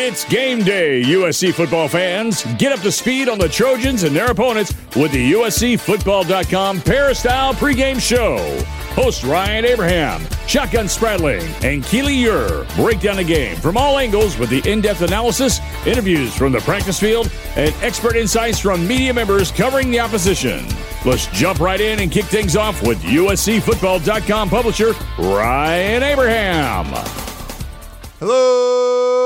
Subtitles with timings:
[0.00, 2.42] It's game day, USC football fans.
[2.58, 8.00] Get up to speed on the Trojans and their opponents with the USCFootball.com Peristyle pregame
[8.00, 8.38] show.
[9.00, 14.36] Host Ryan Abraham, Shotgun Spradling, and Keely Eure break down the game from all angles
[14.36, 19.14] with the in depth analysis, interviews from the practice field, and expert insights from media
[19.14, 20.66] members covering the opposition.
[21.04, 26.86] Let's jump right in and kick things off with USCFootball.com publisher Ryan Abraham.
[28.18, 29.23] Hello,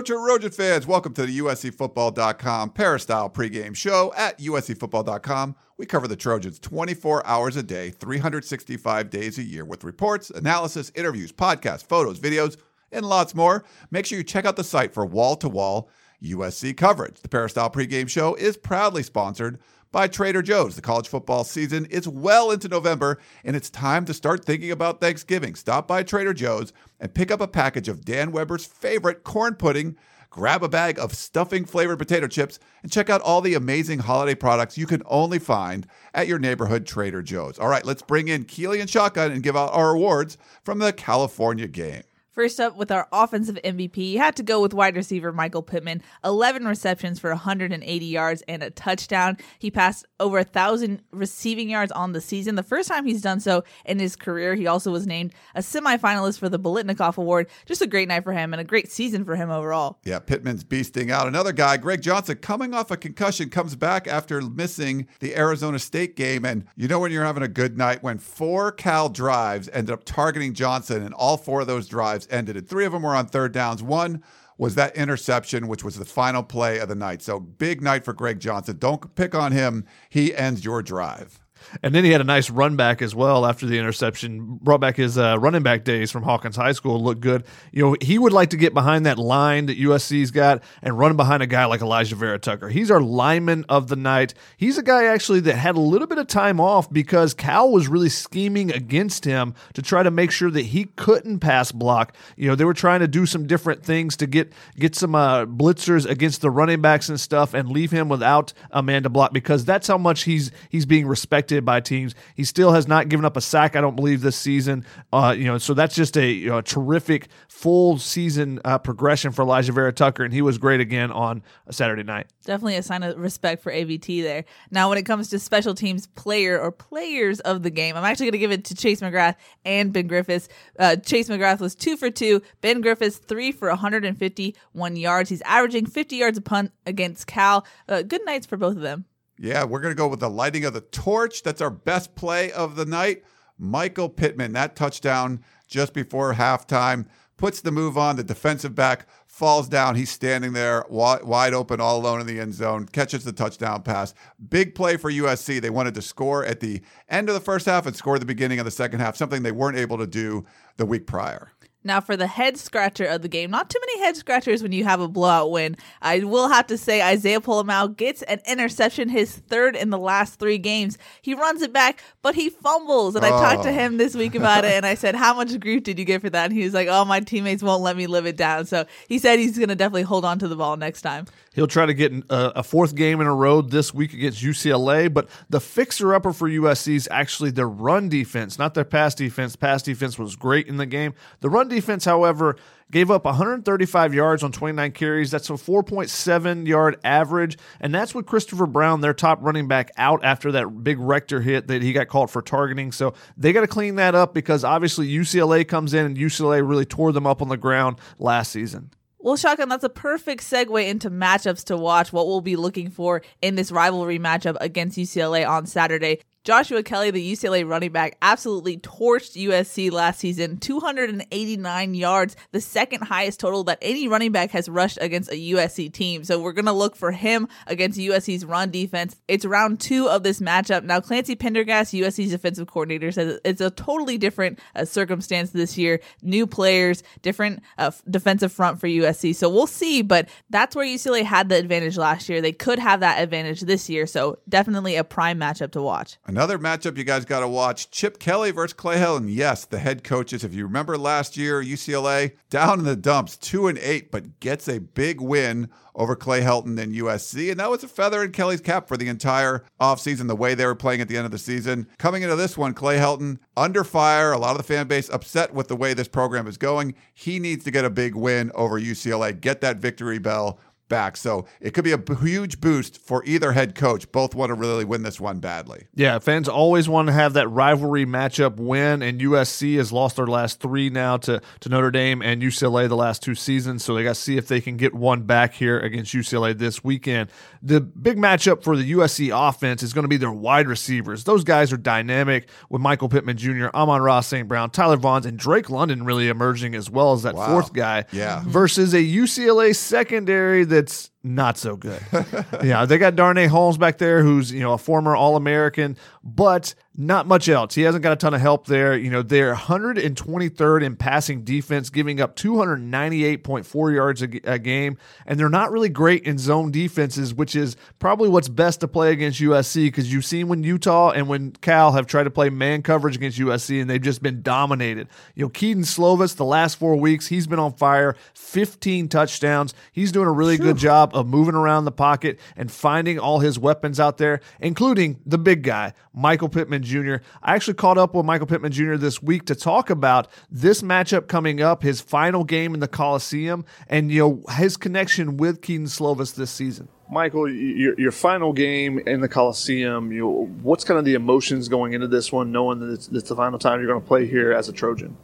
[0.00, 0.86] Trojan fans.
[0.86, 5.56] Welcome to the USCFootball.com Peristyle pregame show at USCFootball.com.
[5.76, 10.90] We cover the Trojans 24 hours a day, 365 days a year with reports, analysis,
[10.94, 12.56] interviews, podcasts, photos, videos,
[12.90, 13.64] and lots more.
[13.90, 15.90] Make sure you check out the site for wall to wall
[16.22, 17.20] USC coverage.
[17.20, 19.58] The Peristyle pregame show is proudly sponsored
[19.92, 20.74] by Trader Joe's.
[20.74, 25.00] The college football season is well into November, and it's time to start thinking about
[25.00, 25.54] Thanksgiving.
[25.54, 29.96] Stop by Trader Joe's and pick up a package of Dan Weber's favorite corn pudding.
[30.30, 34.34] Grab a bag of stuffing flavored potato chips and check out all the amazing holiday
[34.34, 37.58] products you can only find at your neighborhood Trader Joe's.
[37.58, 40.94] All right, let's bring in Keely and Shotgun and give out our awards from the
[40.94, 42.02] California game.
[42.32, 46.00] First up, with our offensive MVP, you had to go with wide receiver Michael Pittman.
[46.24, 49.36] 11 receptions for 180 yards and a touchdown.
[49.58, 53.38] He passed over a thousand receiving yards on the season, the first time he's done
[53.38, 54.54] so in his career.
[54.54, 57.48] He also was named a semifinalist for the Biletnikoff Award.
[57.66, 59.98] Just a great night for him and a great season for him overall.
[60.02, 61.28] Yeah, Pittman's beasting out.
[61.28, 66.16] Another guy, Greg Johnson, coming off a concussion, comes back after missing the Arizona State
[66.16, 66.46] game.
[66.46, 70.04] And you know when you're having a good night when four Cal drives ended up
[70.04, 72.56] targeting Johnson, and all four of those drives drives ended.
[72.56, 73.82] And three of them were on third downs.
[73.82, 74.22] One
[74.58, 77.22] was that interception, which was the final play of the night.
[77.22, 78.78] So big night for Greg Johnson.
[78.78, 79.84] Don't pick on him.
[80.08, 81.41] He ends your drive.
[81.82, 84.58] And then he had a nice run back as well after the interception.
[84.62, 87.02] Brought back his uh, running back days from Hawkins High School.
[87.02, 87.44] Looked good.
[87.72, 91.16] You know, he would like to get behind that line that USC's got and run
[91.16, 92.68] behind a guy like Alijah Vera-Tucker.
[92.68, 94.34] He's our lineman of the night.
[94.56, 97.88] He's a guy actually that had a little bit of time off because Cal was
[97.88, 102.14] really scheming against him to try to make sure that he couldn't pass block.
[102.36, 105.46] You know, they were trying to do some different things to get get some uh,
[105.46, 109.32] blitzers against the running backs and stuff and leave him without a man to block
[109.32, 112.14] because that's how much he's he's being respected by teams.
[112.34, 114.84] He still has not given up a sack, I don't believe, this season.
[115.12, 119.30] Uh, you know, so that's just a, you know, a terrific full season uh, progression
[119.30, 122.26] for Alijah Vera-Tucker, and he was great again on a Saturday night.
[122.44, 124.44] Definitely a sign of respect for AVT there.
[124.70, 128.26] Now, when it comes to special teams player or players of the game, I'm actually
[128.26, 130.48] going to give it to Chase McGrath and Ben Griffiths.
[130.78, 132.42] Uh, Chase McGrath was two for two.
[132.60, 135.30] Ben Griffiths three for 151 yards.
[135.30, 137.66] He's averaging 50 yards a punt against Cal.
[137.88, 139.04] Uh, good nights for both of them.
[139.42, 141.42] Yeah, we're going to go with the lighting of the torch.
[141.42, 143.24] That's our best play of the night.
[143.58, 148.14] Michael Pittman, that touchdown just before halftime, puts the move on.
[148.14, 149.96] The defensive back falls down.
[149.96, 154.14] He's standing there wide open, all alone in the end zone, catches the touchdown pass.
[154.48, 155.60] Big play for USC.
[155.60, 158.26] They wanted to score at the end of the first half and score at the
[158.26, 160.44] beginning of the second half, something they weren't able to do
[160.76, 161.50] the week prior.
[161.84, 164.84] Now, for the head scratcher of the game, not too many head scratchers when you
[164.84, 165.76] have a blowout win.
[166.00, 170.38] I will have to say Isaiah Pola-Mao gets an interception, his third in the last
[170.38, 170.96] three games.
[171.20, 173.16] He runs it back, but he fumbles.
[173.16, 173.72] And I talked to oh.
[173.72, 176.30] him this week about it, and I said, How much grief did you get for
[176.30, 176.46] that?
[176.46, 178.66] And he was like, Oh, my teammates won't let me live it down.
[178.66, 181.26] So he said he's going to definitely hold on to the ball next time.
[181.54, 184.42] He'll try to get a, uh, a fourth game in a row this week against
[184.42, 189.14] UCLA, but the fixer upper for USC is actually their run defense, not their pass
[189.14, 189.54] defense.
[189.56, 191.14] Pass defense was great in the game.
[191.40, 192.56] The run defense, however,
[192.90, 195.30] gave up 135 yards on 29 carries.
[195.30, 197.58] That's a 4.7 yard average.
[197.80, 201.66] And that's with Christopher Brown, their top running back, out after that big Rector hit
[201.68, 202.92] that he got called for targeting.
[202.92, 206.84] So they got to clean that up because obviously UCLA comes in and UCLA really
[206.86, 208.90] tore them up on the ground last season.
[209.24, 213.22] Well, Shotgun, that's a perfect segue into matchups to watch, what we'll be looking for
[213.40, 216.18] in this rivalry matchup against UCLA on Saturday.
[216.44, 223.02] Joshua Kelly, the UCLA running back, absolutely torched USC last season, 289 yards, the second
[223.02, 226.24] highest total that any running back has rushed against a USC team.
[226.24, 229.14] So we're going to look for him against USC's run defense.
[229.28, 230.82] It's round two of this matchup.
[230.82, 236.00] Now, Clancy Pendergast, USC's defensive coordinator, says it's a totally different uh, circumstance this year.
[236.22, 239.32] New players, different uh, defensive front for USC.
[239.36, 242.40] So we'll see, but that's where UCLA had the advantage last year.
[242.40, 244.08] They could have that advantage this year.
[244.08, 248.18] So definitely a prime matchup to watch Another matchup you guys got to watch Chip
[248.18, 249.26] Kelly versus Clay Helton.
[249.28, 250.42] Yes, the head coaches.
[250.42, 254.66] If you remember last year, UCLA down in the dumps, two and eight, but gets
[254.66, 257.50] a big win over Clay Helton and USC.
[257.50, 260.64] And that was a feather in Kelly's cap for the entire offseason, the way they
[260.64, 261.86] were playing at the end of the season.
[261.98, 264.32] Coming into this one, Clay Helton under fire.
[264.32, 266.94] A lot of the fan base upset with the way this program is going.
[267.12, 270.58] He needs to get a big win over UCLA, get that victory bell
[270.92, 271.16] back.
[271.16, 274.12] So it could be a huge boost for either head coach.
[274.12, 275.86] Both want to really win this one badly.
[275.94, 280.26] Yeah, fans always want to have that rivalry matchup win, and USC has lost their
[280.26, 283.82] last three now to, to Notre Dame and UCLA the last two seasons.
[283.84, 286.84] So they got to see if they can get one back here against UCLA this
[286.84, 287.30] weekend.
[287.62, 291.24] The big matchup for the USC offense is going to be their wide receivers.
[291.24, 294.46] Those guys are dynamic with Michael Pittman Jr., Amon-Ra St.
[294.46, 297.46] Brown, Tyler Vaughns, and Drake London really emerging as well as that Wow.
[297.48, 298.04] fourth guy.
[298.12, 298.42] Yeah.
[298.46, 302.00] Versus a UCLA secondary that's not so good.
[302.64, 306.74] yeah, they got Darnay Holmes back there, who's you know a former All American, but
[306.94, 307.74] not much else.
[307.74, 308.96] He hasn't got a ton of help there.
[308.96, 314.98] You know, they're 123rd in passing defense, giving up 298.4 yards a, g- a game,
[315.26, 319.12] and they're not really great in zone defenses, which is probably what's best to play
[319.12, 322.82] against USC because you've seen when Utah and when Cal have tried to play man
[322.82, 325.08] coverage against USC and they've just been dominated.
[325.34, 329.72] You know, Kedon Slovis, the last four weeks, he's been on fire, 15 touchdowns.
[329.92, 333.58] He's doing a really good job of moving around the pocket and finding all his
[333.58, 337.16] weapons out there, including the big guy, Michael Pittman Jr.
[337.42, 338.96] I actually caught up with Michael Pittman Jr.
[338.96, 343.64] this week to talk about this matchup coming up, his final game in the Coliseum,
[343.88, 346.88] and you know his connection with Kedon Slovis this season.
[347.10, 350.26] Michael, your, your final game in the Coliseum, you,
[350.62, 353.58] what's kind of the emotions going into this one, knowing that it's, it's the final
[353.58, 355.14] time you're going to play here as a Trojan?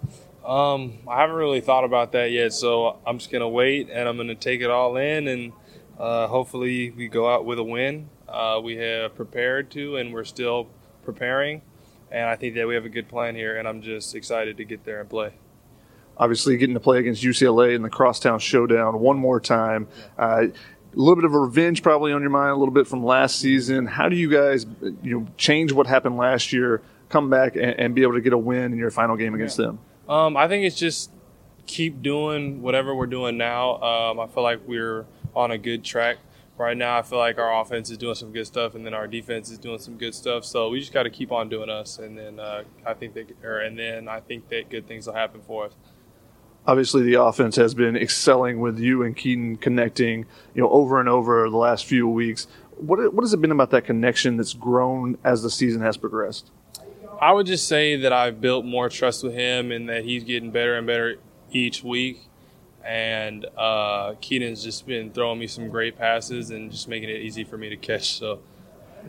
[0.48, 4.16] Um, I haven't really thought about that yet, so I'm just gonna wait and I'm
[4.16, 5.52] gonna take it all in, and
[5.98, 8.08] uh, hopefully we go out with a win.
[8.26, 10.68] Uh, we have prepared to, and we're still
[11.08, 11.62] preparing,
[12.10, 14.64] and I think that we have a good plan here, and I'm just excited to
[14.64, 15.32] get there and play.
[16.18, 19.88] Obviously, getting to play against UCLA in the Crosstown Showdown one more time.
[20.18, 20.52] Uh, a
[20.92, 23.86] little bit of a revenge probably on your mind, a little bit from last season.
[23.86, 24.66] How do you guys,
[25.02, 28.34] you know, change what happened last year, come back and, and be able to get
[28.34, 29.78] a win in your final game against them?
[30.10, 31.10] Um, I think it's just
[31.66, 33.80] keep doing whatever we're doing now.
[33.80, 36.18] Um, I feel like we're on a good track
[36.58, 36.98] right now.
[36.98, 39.58] I feel like our offense is doing some good stuff, and then our defense is
[39.58, 40.44] doing some good stuff.
[40.44, 43.30] So we just got to keep on doing us, and then uh, I think that,
[43.42, 45.72] or and then I think that good things will happen for us.
[46.66, 51.08] obviously the offense has been excelling with you and Kedon connecting, you know, over and
[51.08, 52.46] over the last few weeks.
[52.76, 56.50] What what has it been about that connection that's grown as the season has progressed?
[57.20, 60.52] I would just say that I've built more trust with him, and that he's getting
[60.52, 61.16] better and better
[61.50, 62.27] each week.
[62.84, 67.44] And uh, Kedon's just been throwing me some great passes and just making it easy
[67.44, 68.18] for me to catch.
[68.18, 68.40] So.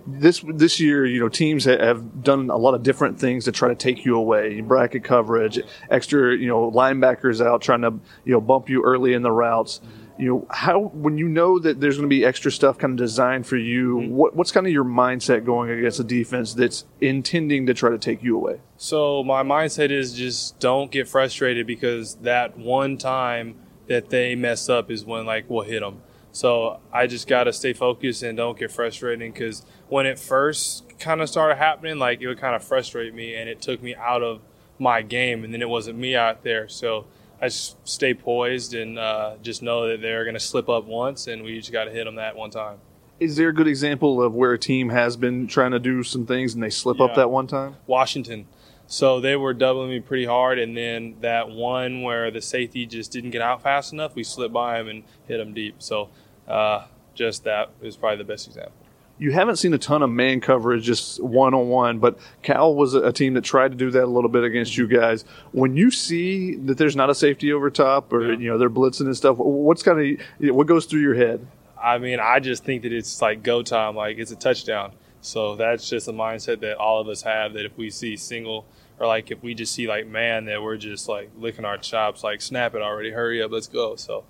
[0.06, 3.70] This this year, you know, teams have done a lot of different things to try
[3.70, 4.62] to take you away.
[4.62, 7.92] Bracket coverage, extra, you know, linebackers out trying to,
[8.24, 9.82] you know, bump you early in the routes.
[10.20, 12.98] You know, how when you know that there's going to be extra stuff kind of
[12.98, 14.14] designed for you, mm-hmm.
[14.14, 17.98] what, what's kind of your mindset going against a defense that's intending to try to
[17.98, 18.60] take you away?
[18.76, 23.56] So my mindset is just don't get frustrated because that one time
[23.88, 26.02] that they mess up is when like we'll hit them.
[26.32, 31.00] So I just got to stay focused and don't get frustrated because when it first
[31.00, 33.96] kind of started happening, like it would kind of frustrate me and it took me
[33.96, 34.42] out of
[34.78, 36.68] my game and then it wasn't me out there.
[36.70, 37.08] So
[37.42, 41.28] I just stay poised and uh, just know that they're going to slip up once
[41.28, 42.80] and we just got to hit them that one time.
[43.20, 46.26] Is there a good example of where a team has been trying to do some
[46.26, 47.76] things and they slip up that one time?
[47.86, 48.48] Washington.
[48.88, 53.12] So they were doubling me pretty hard, and then that one where the safety just
[53.12, 55.76] didn't get out fast enough, we slipped by him and hit him deep.
[55.78, 56.10] So
[56.48, 58.74] uh, just that is probably the best example.
[59.20, 62.94] You haven't seen a ton of man coverage just one on one, but Cal was
[62.96, 65.26] a team that tried to do that a little bit against you guys.
[65.52, 69.02] When you see that there's not a safety over top, or you know they're blitzing
[69.02, 71.46] and stuff, what's kind of what goes through your head?
[71.82, 74.94] I mean, I just think that it's like go time, like it's a touchdown.
[75.22, 78.66] So that's just a mindset that all of us have that if we see single
[79.00, 82.24] or like if we just see like man that we're just like licking our chops,
[82.24, 83.96] like snap it already, hurry up, let's go.
[83.96, 84.24] So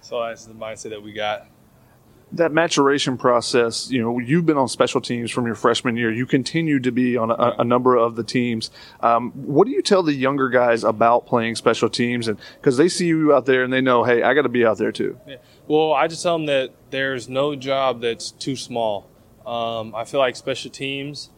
[0.00, 1.46] so that's the mindset that we got.
[2.36, 6.12] That maturation process, you know, you've been on special teams from your freshman year.
[6.12, 8.70] You continue to be on a, a number of the teams.
[9.00, 12.28] Um, what do you tell the younger guys about playing special teams?
[12.28, 14.64] And because they see you out there and they know, hey, I got to be
[14.66, 15.18] out there too.
[15.66, 19.08] Well, I just tell them that there's no job that's too small.
[19.46, 21.30] Um, I feel like special teams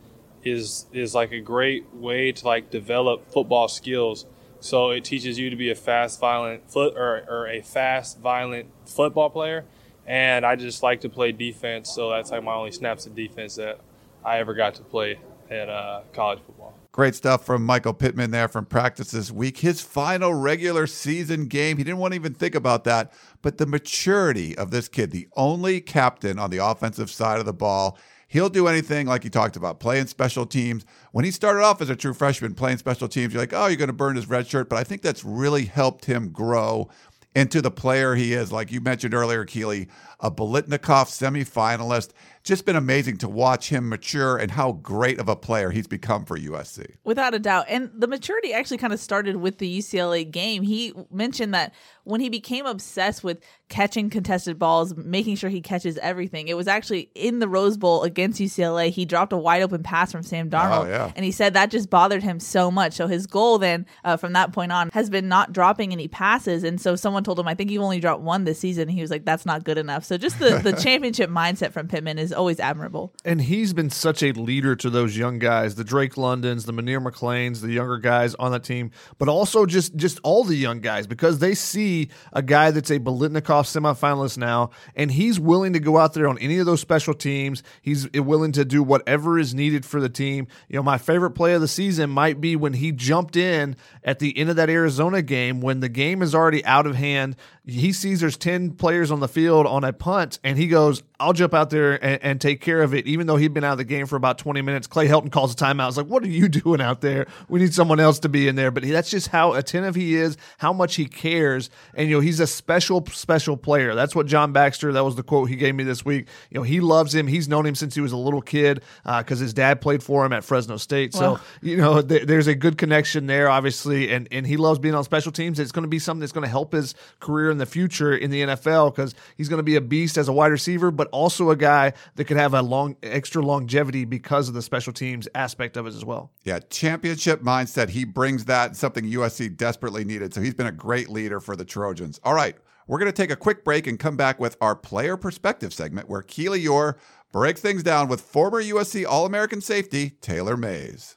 [0.44, 4.26] is is like a great way to like develop football skills.
[4.60, 8.68] So it teaches you to be a fast, violent foot or, or a fast, violent
[8.86, 9.64] football player.
[10.06, 13.56] And I just like to play defense, so that's like my only snaps of defense
[13.56, 13.80] that
[14.24, 15.18] I ever got to play
[15.50, 16.74] at uh, college football.
[16.92, 19.58] Great stuff from Michael Pittman there from practice this week.
[19.58, 23.12] His final regular season game, he didn't want to even think about that.
[23.42, 27.52] But the maturity of this kid, the only captain on the offensive side of the
[27.52, 27.98] ball,
[28.28, 30.86] he'll do anything like he talked about, playing special teams.
[31.12, 33.76] When he started off as a true freshman playing special teams, you're like, oh, you're
[33.76, 34.70] going to burn his red shirt.
[34.70, 36.88] But I think that's really helped him grow
[37.36, 38.50] into the player he is.
[38.50, 39.88] Like you mentioned earlier, Keely,
[40.20, 42.12] a Biletnikoff semifinalist.
[42.42, 46.24] Just been amazing to watch him mature and how great of a player he's become
[46.24, 46.94] for USC.
[47.04, 47.66] Without a doubt.
[47.68, 50.62] And the maturity actually kind of started with the UCLA game.
[50.62, 51.74] He mentioned that
[52.06, 56.68] when he became obsessed with catching contested balls, making sure he catches everything, it was
[56.68, 58.90] actually in the Rose Bowl against UCLA.
[58.90, 60.86] He dropped a wide open pass from Sam Darnold.
[60.86, 61.12] Oh, yeah.
[61.16, 62.92] And he said that just bothered him so much.
[62.92, 66.62] So his goal then, uh, from that point on, has been not dropping any passes.
[66.62, 68.88] And so someone told him, I think you only dropped one this season.
[68.88, 70.04] He was like, that's not good enough.
[70.04, 73.12] So just the, the championship mindset from Pittman is always admirable.
[73.24, 77.04] And he's been such a leader to those young guys, the Drake Londons, the Munir
[77.04, 81.08] McClains, the younger guys on that team, but also just just all the young guys
[81.08, 81.95] because they see
[82.32, 86.38] a guy that's a Biletnikoff semifinalist now, and he's willing to go out there on
[86.38, 87.62] any of those special teams.
[87.82, 90.46] He's willing to do whatever is needed for the team.
[90.68, 94.18] You know, my favorite play of the season might be when he jumped in at
[94.18, 97.36] the end of that Arizona game when the game is already out of hand.
[97.66, 101.32] He sees there's 10 players on the field on a punt, and he goes, I'll
[101.32, 103.78] jump out there and, and, take care of it, even though he'd been out of
[103.78, 104.86] the game for about 20 minutes.
[104.86, 105.88] Clay Helton calls a timeout.
[105.88, 107.26] It's like, what are you doing out there?
[107.48, 108.70] We need someone else to be in there.
[108.70, 111.70] But he, that's just how attentive he is, how much he cares.
[111.94, 113.94] And, you know, he's a special, special player.
[113.94, 116.28] That's what John Baxter, that was the quote he gave me this week.
[116.50, 117.26] You know, he loves him.
[117.26, 120.26] He's known him since he was a little kid because uh, his dad played for
[120.26, 121.14] him at Fresno State.
[121.14, 124.12] So, you know, th- there's a good connection there, obviously.
[124.12, 125.58] And, and he loves being on special teams.
[125.58, 128.30] It's going to be something that's going to help his career in the future in
[128.30, 131.48] the NFL because he's going to be a beast as a wide receiver, but also
[131.50, 135.78] a guy that could have a long extra longevity because of the special teams aspect
[135.78, 136.30] of it as well.
[136.44, 137.88] Yeah, championship mindset.
[137.88, 140.34] He brings that something USC desperately needed.
[140.34, 142.20] So he's been a great leader for the Trojans.
[142.22, 145.16] All right, we're going to take a quick break and come back with our player
[145.16, 146.96] perspective segment where Keely Eure
[147.32, 151.16] breaks things down with former USC All American safety Taylor Mays.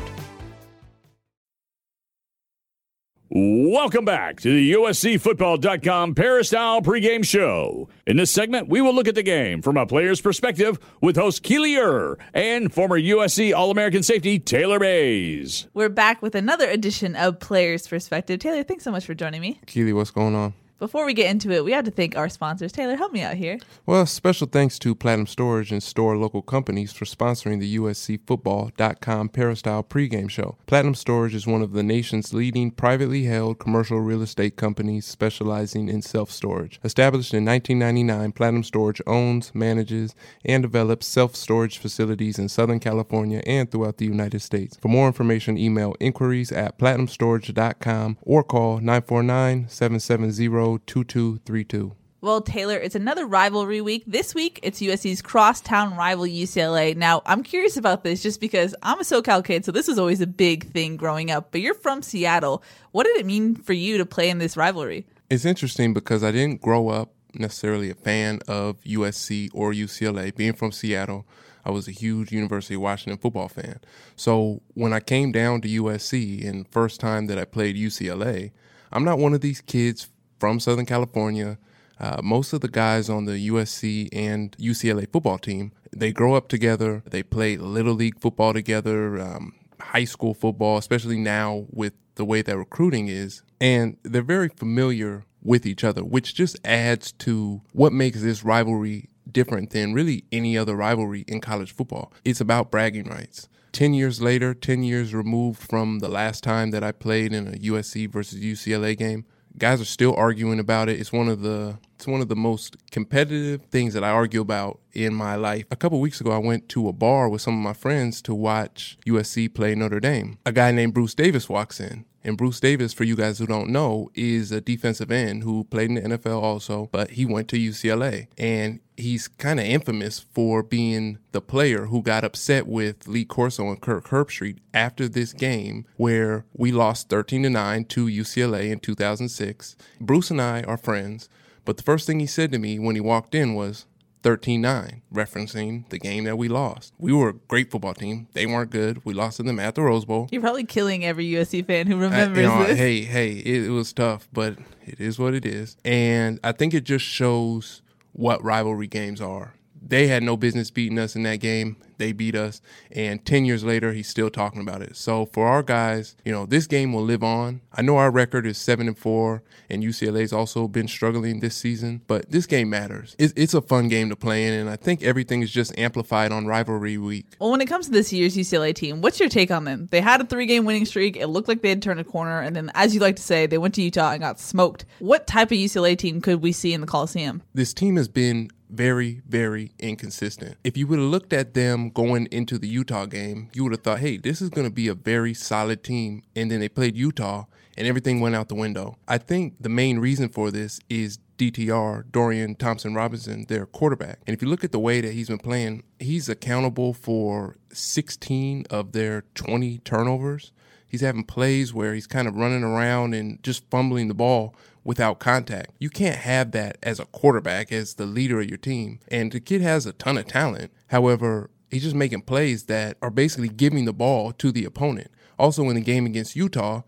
[3.33, 7.87] Welcome back to the USCFootball.com Peristyle pregame show.
[8.05, 11.41] In this segment, we will look at the game from a player's perspective with host
[11.41, 15.69] Keely Eure and former USC All American safety Taylor Mays.
[15.73, 18.37] We're back with another edition of Player's Perspective.
[18.39, 19.61] Taylor, thanks so much for joining me.
[19.65, 20.53] Keely, what's going on?
[20.81, 22.71] Before we get into it, we have to thank our sponsors.
[22.71, 23.59] Taylor, help me out here.
[23.85, 29.83] Well, special thanks to Platinum Storage and Store Local Companies for sponsoring the USCFootball.com Peristyle
[29.83, 30.57] pregame show.
[30.65, 35.87] Platinum Storage is one of the nation's leading privately held commercial real estate companies specializing
[35.87, 36.79] in self storage.
[36.83, 43.43] Established in 1999, Platinum Storage owns, manages, and develops self storage facilities in Southern California
[43.45, 44.79] and throughout the United States.
[44.81, 51.95] For more information, email inquiries at platinumstorage.com or call 949 770 2232.
[52.21, 54.03] Well, Taylor, it's another rivalry week.
[54.05, 56.95] This week, it's USC's crosstown rival UCLA.
[56.95, 60.21] Now, I'm curious about this just because I'm a SoCal kid, so this was always
[60.21, 61.51] a big thing growing up.
[61.51, 62.61] But you're from Seattle.
[62.91, 65.07] What did it mean for you to play in this rivalry?
[65.31, 70.35] It's interesting because I didn't grow up necessarily a fan of USC or UCLA.
[70.35, 71.25] Being from Seattle,
[71.65, 73.79] I was a huge University of Washington football fan.
[74.15, 78.51] So when I came down to USC and first time that I played UCLA,
[78.91, 80.09] I'm not one of these kids
[80.41, 81.59] from Southern California.
[81.99, 86.47] Uh, most of the guys on the USC and UCLA football team, they grow up
[86.47, 87.03] together.
[87.05, 92.41] They play little league football together, um, high school football, especially now with the way
[92.41, 93.43] that recruiting is.
[93.61, 99.09] And they're very familiar with each other, which just adds to what makes this rivalry
[99.31, 102.11] different than really any other rivalry in college football.
[102.25, 103.47] It's about bragging rights.
[103.73, 107.57] 10 years later, 10 years removed from the last time that I played in a
[107.57, 109.25] USC versus UCLA game,
[109.57, 110.99] guys are still arguing about it.
[110.99, 114.79] It's one of the it's one of the most competitive things that I argue about
[114.93, 115.65] in my life.
[115.69, 118.33] A couple weeks ago, I went to a bar with some of my friends to
[118.33, 120.39] watch USC play Notre Dame.
[120.45, 122.05] A guy named Bruce Davis walks in.
[122.23, 125.89] And Bruce Davis, for you guys who don't know, is a defensive end who played
[125.89, 128.27] in the NFL also, but he went to UCLA.
[128.37, 133.69] And he's kind of infamous for being the player who got upset with Lee Corso
[133.69, 138.79] and Kirk Herbstreit after this game where we lost 13 to 9 to UCLA in
[138.79, 139.75] 2006.
[139.99, 141.27] Bruce and I are friends,
[141.65, 143.85] but the first thing he said to me when he walked in was,
[144.23, 146.93] 13 9, referencing the game that we lost.
[146.99, 148.27] We were a great football team.
[148.33, 149.03] They weren't good.
[149.05, 150.27] We lost to them at the Rose Bowl.
[150.31, 152.77] You're probably killing every USC fan who I- remembers you know, this.
[152.77, 155.77] Hey, hey, it, it was tough, but it is what it is.
[155.83, 157.81] And I think it just shows
[158.13, 159.53] what rivalry games are.
[159.81, 161.75] They had no business beating us in that game.
[162.01, 162.61] They beat us.
[162.91, 164.97] And 10 years later, he's still talking about it.
[164.97, 167.61] So for our guys, you know, this game will live on.
[167.71, 172.01] I know our record is 7 and 4, and UCLA's also been struggling this season,
[172.07, 173.15] but this game matters.
[173.19, 176.31] It's, it's a fun game to play in, and I think everything is just amplified
[176.31, 177.27] on rivalry week.
[177.39, 179.87] Well, when it comes to this year's UCLA team, what's your take on them?
[179.91, 181.15] They had a three game winning streak.
[181.15, 182.41] It looked like they had turned a corner.
[182.41, 184.85] And then, as you like to say, they went to Utah and got smoked.
[184.97, 187.43] What type of UCLA team could we see in the Coliseum?
[187.53, 190.57] this team has been very, very inconsistent.
[190.63, 193.81] If you would have looked at them going into the Utah game, you would have
[193.81, 196.23] thought, hey, this is going to be a very solid team.
[196.35, 197.45] And then they played Utah
[197.77, 198.97] and everything went out the window.
[199.07, 204.19] I think the main reason for this is DTR, Dorian Thompson Robinson, their quarterback.
[204.27, 208.65] And if you look at the way that he's been playing, he's accountable for 16
[208.69, 210.51] of their 20 turnovers.
[210.87, 215.19] He's having plays where he's kind of running around and just fumbling the ball without
[215.19, 215.71] contact.
[215.79, 218.99] You can't have that as a quarterback, as the leader of your team.
[219.09, 220.71] And the kid has a ton of talent.
[220.87, 225.11] However, he's just making plays that are basically giving the ball to the opponent.
[225.37, 226.81] Also, in the game against Utah,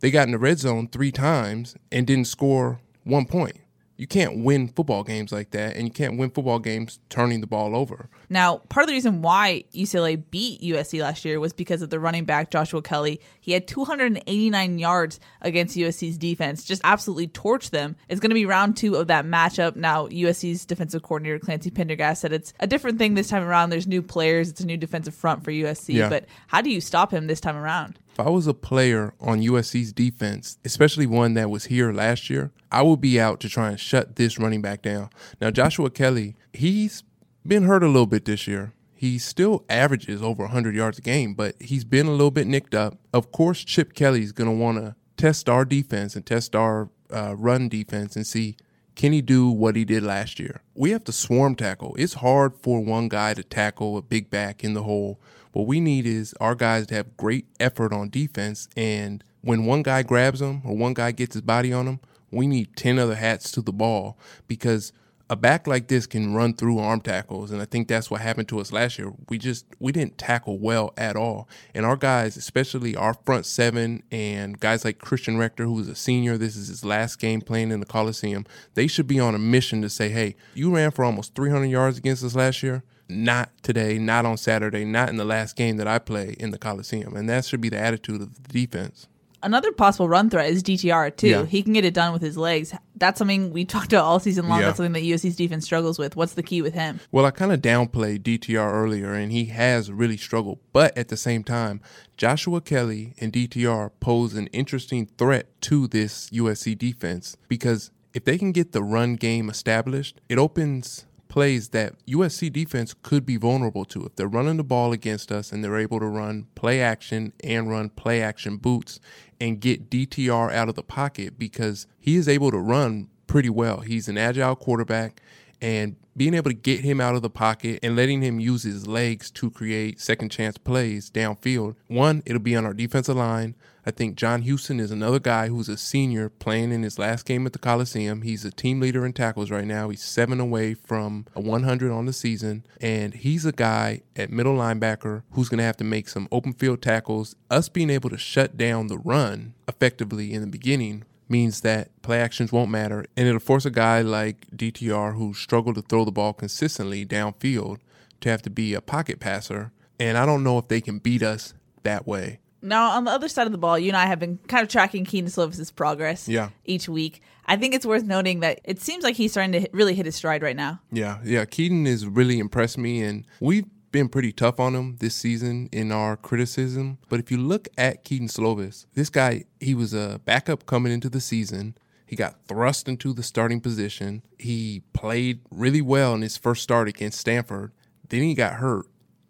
[0.00, 3.56] they got in the red zone three times and didn't score one point.
[3.98, 7.48] You can't win football games like that, and you can't win football games turning the
[7.48, 8.08] ball over.
[8.30, 11.98] Now, part of the reason why UCLA beat USC last year was because of the
[11.98, 13.20] running back Joshua Kelly.
[13.40, 17.96] He had 289 yards against USC's defense, just absolutely torched them.
[18.08, 19.74] It's going to be round two of that matchup.
[19.74, 23.70] Now, USC's defensive coordinator Clancy Pendergast said it's a different thing this time around.
[23.70, 25.94] There's new players, it's a new defensive front for USC.
[25.94, 26.08] Yeah.
[26.08, 27.98] But how do you stop him this time around?
[28.18, 32.50] If I was a player on USC's defense, especially one that was here last year,
[32.72, 35.10] I would be out to try and shut this running back down.
[35.40, 37.04] Now, Joshua Kelly, he's
[37.46, 38.72] been hurt a little bit this year.
[38.92, 42.74] He still averages over 100 yards a game, but he's been a little bit nicked
[42.74, 42.98] up.
[43.14, 47.36] Of course, Chip Kelly's going to want to test our defense and test our uh,
[47.36, 48.56] run defense and see
[48.96, 50.62] can he do what he did last year?
[50.74, 51.94] We have to swarm tackle.
[51.96, 55.20] It's hard for one guy to tackle a big back in the hole.
[55.52, 58.68] What we need is our guys to have great effort on defense.
[58.76, 62.46] And when one guy grabs them or one guy gets his body on them, we
[62.46, 64.92] need 10 other hats to the ball because
[65.30, 68.48] a back like this can run through arm tackles and i think that's what happened
[68.48, 72.36] to us last year we just we didn't tackle well at all and our guys
[72.36, 76.84] especially our front seven and guys like christian rector who's a senior this is his
[76.84, 80.34] last game playing in the coliseum they should be on a mission to say hey
[80.54, 84.84] you ran for almost 300 yards against us last year not today not on saturday
[84.84, 87.68] not in the last game that i play in the coliseum and that should be
[87.68, 89.08] the attitude of the defense
[89.40, 91.28] Another possible run threat is DTR too.
[91.28, 91.46] Yeah.
[91.46, 92.74] He can get it done with his legs.
[92.96, 94.60] That's something we talked about all season long.
[94.60, 94.66] Yeah.
[94.66, 96.16] That's something that USC's defense struggles with.
[96.16, 96.98] What's the key with him?
[97.12, 100.58] Well, I kind of downplayed DTR earlier, and he has really struggled.
[100.72, 101.80] But at the same time,
[102.16, 108.38] Joshua Kelly and DTR pose an interesting threat to this USC defense because if they
[108.38, 113.84] can get the run game established, it opens plays that USC defense could be vulnerable
[113.86, 114.06] to.
[114.06, 117.70] If they're running the ball against us and they're able to run play action and
[117.70, 119.00] run play action boots
[119.40, 123.80] and get DTR out of the pocket because he is able to run pretty well.
[123.80, 125.22] He's an agile quarterback
[125.60, 128.86] and being able to get him out of the pocket and letting him use his
[128.86, 131.76] legs to create second chance plays downfield.
[131.86, 133.54] One, it'll be on our defensive line.
[133.88, 137.46] I think John Houston is another guy who's a senior playing in his last game
[137.46, 138.20] at the Coliseum.
[138.20, 139.88] He's a team leader in tackles right now.
[139.88, 142.66] He's seven away from a 100 on the season.
[142.82, 146.52] And he's a guy at middle linebacker who's going to have to make some open
[146.52, 147.34] field tackles.
[147.50, 152.20] Us being able to shut down the run effectively in the beginning means that play
[152.20, 153.06] actions won't matter.
[153.16, 157.78] And it'll force a guy like DTR who struggled to throw the ball consistently downfield
[158.20, 159.72] to have to be a pocket passer.
[159.98, 162.40] And I don't know if they can beat us that way.
[162.60, 164.68] Now, on the other side of the ball, you and I have been kind of
[164.68, 166.50] tracking Kedon Slovis's progress Yeah.
[166.64, 167.22] each week.
[167.46, 170.06] I think it's worth noting that it seems like he's starting to hit, really hit
[170.06, 170.80] his stride right now.
[170.92, 171.44] Yeah, yeah.
[171.44, 175.90] Kedon has really impressed me, and we've been pretty tough on him this season in
[175.92, 176.98] our criticism.
[177.08, 181.08] But if you look at Kedon Slovis, this guy, he was a backup coming into
[181.08, 181.74] the season.
[182.04, 184.22] He got thrust into the starting position.
[184.38, 187.72] He played really well in his first start against Stanford.
[188.08, 188.86] Then he got hurt.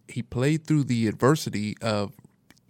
[0.08, 2.14] He played through the adversity of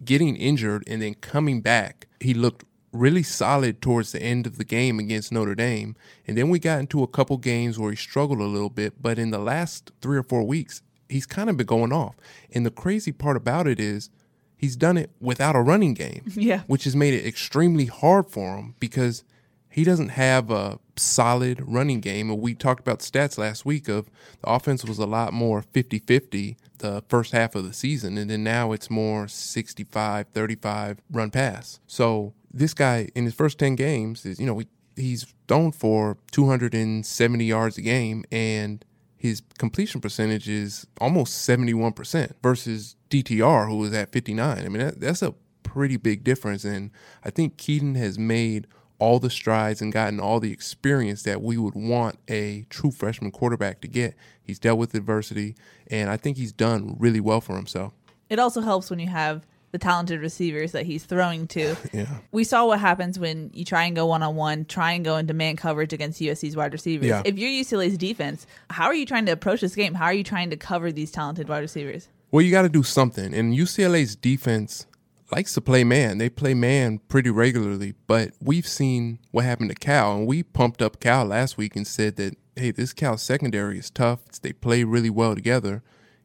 [0.03, 2.07] getting injured and then coming back.
[2.19, 5.95] He looked really solid towards the end of the game against Notre Dame.
[6.27, 9.01] And then we got into a couple games where he struggled a little bit.
[9.01, 12.15] But in the last three or four weeks, he's kind of been going off.
[12.51, 14.09] And the crazy part about it is
[14.57, 16.23] he's done it without a running game.
[16.35, 16.61] Yeah.
[16.67, 19.23] Which has made it extremely hard for him because
[19.69, 22.29] he doesn't have a solid running game.
[22.29, 24.09] And we talked about stats last week of
[24.41, 28.17] the offense was a lot more 50 50 the first half of the season.
[28.17, 31.79] And then now it's more 65 35 run pass.
[31.87, 34.61] So this guy in his first 10 games is, you know,
[34.95, 38.83] he's thrown for 270 yards a game and
[39.19, 44.57] his completion percentage is almost 71% versus DTR, who was at 59.
[44.57, 46.63] I mean, that, that's a pretty big difference.
[46.63, 46.91] And
[47.23, 48.65] I think Kedon has made
[48.99, 53.31] all the strides and gotten all the experience that we would want a true freshman
[53.31, 54.15] quarterback to get.
[54.41, 55.55] He's dealt with adversity,
[55.87, 57.93] and I think he's done really well for himself.
[58.29, 61.75] It also helps when you have the talented receivers that he's throwing to.
[61.93, 62.05] Yeah.
[62.31, 65.17] We saw what happens when you try and go one on one, try and go
[65.17, 67.07] into man coverage against USC's wide receivers.
[67.07, 67.23] Yeah.
[67.25, 69.95] If you're UCLA's defense, how are you trying to approach this game?
[69.95, 72.07] How are you trying to cover these talented wide receivers?
[72.31, 73.33] Well, you got to do something.
[73.33, 74.85] And UCLA's defense
[75.31, 76.17] likes to play man.
[76.17, 80.81] They play man pretty regularly, but we've seen what happened to Cal, and we pumped
[80.81, 84.19] up Cal last week and said that, hey, this Cal secondary is tough.
[84.41, 85.83] They play really well together.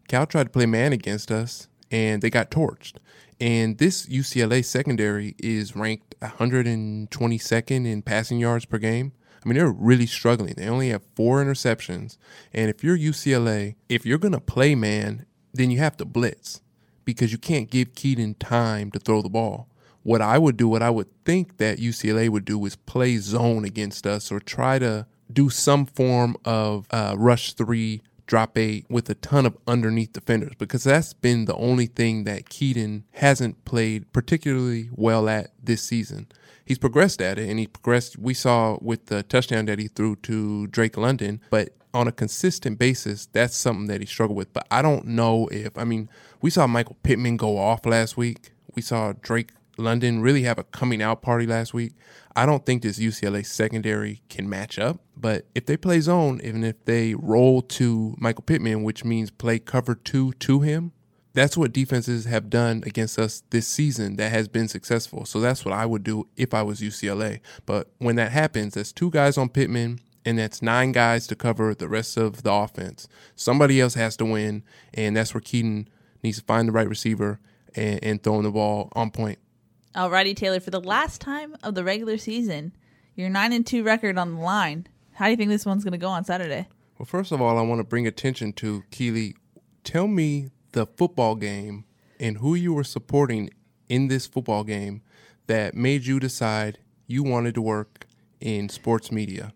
[0.08, 2.94] Cal tried to play man against us, and they got torched.
[3.40, 9.12] And this UCLA secondary is ranked 122nd in passing yards per game.
[9.44, 10.54] I mean, they're really struggling.
[10.56, 12.16] They only have four interceptions.
[12.52, 16.62] And if you're UCLA, if you're going to play man, then you have to blitz
[17.04, 19.68] because you can't give Kedon time to throw the ball.
[20.02, 23.64] What I would do, what I would think that UCLA would do is play zone
[23.64, 29.08] against us or try to do some form of uh, rush three, drop eight with
[29.10, 34.12] a ton of underneath defenders because that's been the only thing that Kedon hasn't played
[34.12, 36.26] particularly well at this season.
[36.64, 40.16] He's progressed at it and he progressed, we saw with the touchdown that he threw
[40.16, 44.52] to Drake London, but on a consistent basis, that's something that he struggled with.
[44.52, 46.08] But I don't know if, I mean,
[46.40, 48.50] we saw Michael Pittman go off last week.
[48.74, 51.92] We saw Drake London really have a coming out party last week.
[52.36, 55.00] I don't think this UCLA secondary can match up.
[55.16, 59.58] But if they play zone, even if they roll to Michael Pittman, which means play
[59.58, 60.92] cover two to him,
[61.32, 65.24] that's what defenses have done against us this season that has been successful.
[65.24, 67.40] So that's what I would do if I was UCLA.
[67.66, 71.74] But when that happens, there's two guys on Pittman and that's nine guys to cover
[71.74, 73.08] the rest of the offense.
[73.36, 74.62] Somebody else has to win,
[74.94, 75.88] and that's where Kedon
[76.22, 77.40] needs to find the right receiver
[77.74, 79.38] and, and throwing the ball on point.
[79.94, 82.74] Alrighty, Taylor, for the last time of the regular season,
[83.14, 84.86] your 9 and 2 record on the line.
[85.12, 86.68] How do you think this one's going to go on Saturday?
[86.98, 89.36] Well, first of all, I want to bring attention to Keely.
[89.84, 91.84] Tell me the football game
[92.18, 93.50] and who you were supporting
[93.88, 95.02] in this football game
[95.46, 98.06] that made you decide you wanted to work
[98.40, 99.52] in sports media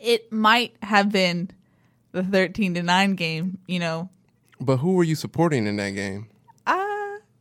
[0.00, 1.50] it might have been
[2.12, 4.08] the 13 to 9 game, you know.
[4.58, 6.28] But who were you supporting in that game?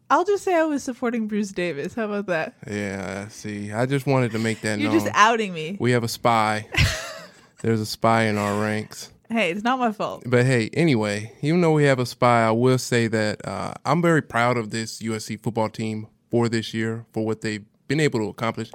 [0.10, 1.94] I'll just say I was supporting Bruce Davis.
[1.94, 2.56] How about that?
[2.68, 5.00] Yeah, see, I just wanted to make that You're known.
[5.00, 5.78] just outing me.
[5.80, 6.68] We have a spy.
[7.62, 9.12] There's a spy in our ranks.
[9.30, 10.24] Hey, it's not my fault.
[10.26, 14.02] But hey, anyway, even though we have a spy, I will say that uh, I'm
[14.02, 18.20] very proud of this USC football team for this year, for what they've been able
[18.22, 18.72] to accomplish.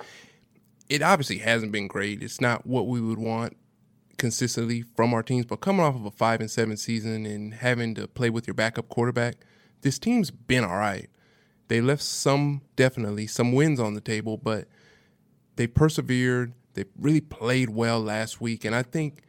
[0.89, 2.23] It obviously hasn't been great.
[2.23, 3.57] It's not what we would want
[4.19, 7.95] consistently from our teams, but coming off of a five and seven season and having
[7.97, 9.37] to play with your backup quarterback,
[9.81, 11.09] this team's been all right.
[11.69, 14.67] They left some definitely some wins on the table, but
[15.57, 16.53] they persevered.
[16.75, 19.23] They really played well last week, and I think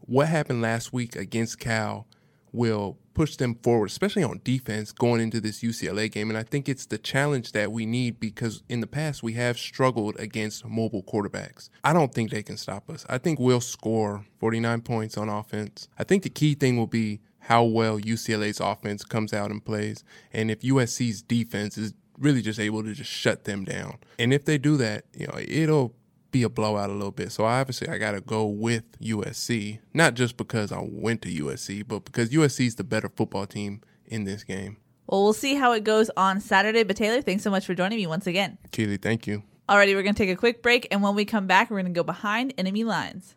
[0.00, 2.06] what happened last week against Cal
[2.52, 6.30] will push them forward, especially on defense going into this UCLA game.
[6.30, 9.58] And I think it's the challenge that we need because in the past we have
[9.58, 11.68] struggled against mobile quarterbacks.
[11.82, 13.04] I don't think they can stop us.
[13.08, 15.88] I think we'll score 49 points on offense.
[15.98, 20.04] I think the key thing will be how well UCLA's offense comes out and plays,
[20.34, 23.96] and if USC's defense is really just able to just shut them down.
[24.18, 25.94] And if they do that, you know, it'll
[26.30, 27.32] be a blowout a little bit.
[27.32, 31.88] So obviously I got to go with USC, not just because I went to USC,
[31.88, 34.76] but because USC is the better football team in this game.
[35.06, 36.82] Well, we'll see how it goes on Saturday.
[36.82, 38.58] But Taylor, thanks so much for joining me once again.
[38.72, 39.42] Keely, thank you.
[39.70, 40.86] Alrighty, we're going to take a quick break.
[40.90, 43.36] And when we come back, we're going to go behind enemy lines.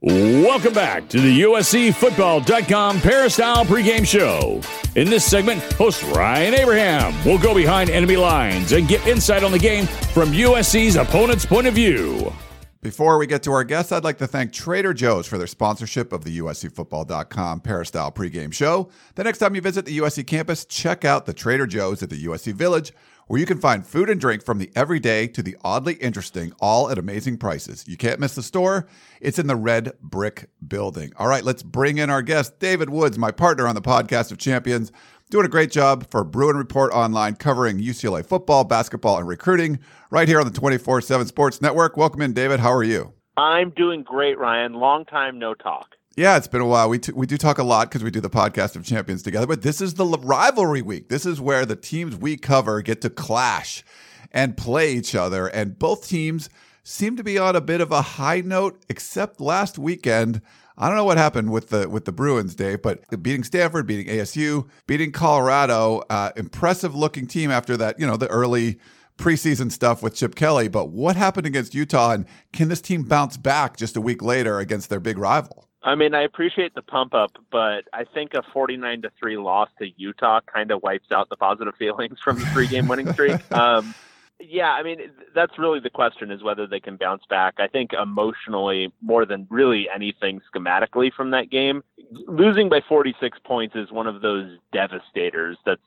[0.00, 4.60] Welcome back to the USCFootball.com Peristyle pregame show.
[4.94, 9.50] In this segment, host Ryan Abraham will go behind enemy lines and get insight on
[9.50, 12.32] the game from USC's opponent's point of view.
[12.80, 16.12] Before we get to our guests, I'd like to thank Trader Joe's for their sponsorship
[16.12, 18.90] of the USCFootball.com Peristyle pregame show.
[19.16, 22.24] The next time you visit the USC campus, check out the Trader Joe's at the
[22.24, 22.92] USC Village,
[23.28, 26.90] where you can find food and drink from the everyday to the oddly interesting, all
[26.90, 27.84] at amazing prices.
[27.86, 28.88] You can't miss the store.
[29.20, 31.12] It's in the red brick building.
[31.16, 34.38] All right, let's bring in our guest, David Woods, my partner on the podcast of
[34.38, 34.90] champions
[35.30, 39.78] doing a great job for Bruin Report Online, covering UCLA football, basketball, and recruiting
[40.10, 41.96] right here on the 24 7 Sports Network.
[41.96, 42.60] Welcome in, David.
[42.60, 43.12] How are you?
[43.36, 44.74] I'm doing great, Ryan.
[44.74, 45.97] Long time no talk.
[46.18, 46.88] Yeah, it's been a while.
[46.88, 49.46] We, t- we do talk a lot because we do the podcast of champions together,
[49.46, 51.10] but this is the rivalry week.
[51.10, 53.84] This is where the teams we cover get to clash
[54.32, 55.46] and play each other.
[55.46, 56.50] And both teams
[56.82, 60.42] seem to be on a bit of a high note, except last weekend.
[60.76, 64.12] I don't know what happened with the with the Bruins, Dave, but beating Stanford, beating
[64.12, 68.00] ASU, beating Colorado, uh, impressive looking team after that.
[68.00, 68.80] You know the early
[69.18, 70.66] preseason stuff with Chip Kelly.
[70.66, 74.58] But what happened against Utah, and can this team bounce back just a week later
[74.58, 75.67] against their big rival?
[75.82, 79.68] I mean, I appreciate the pump up, but I think a 49 to 3 loss
[79.78, 83.40] to Utah kind of wipes out the positive feelings from the three game winning streak.
[83.52, 83.94] Um,
[84.40, 84.98] yeah, I mean,
[85.34, 87.54] that's really the question is whether they can bounce back.
[87.58, 93.74] I think emotionally, more than really anything schematically from that game, losing by 46 points
[93.74, 95.56] is one of those devastators.
[95.66, 95.82] That's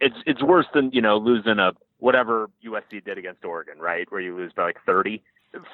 [0.00, 4.20] it's it's worse than you know losing a whatever USC did against Oregon, right, where
[4.20, 5.20] you lose by like 30.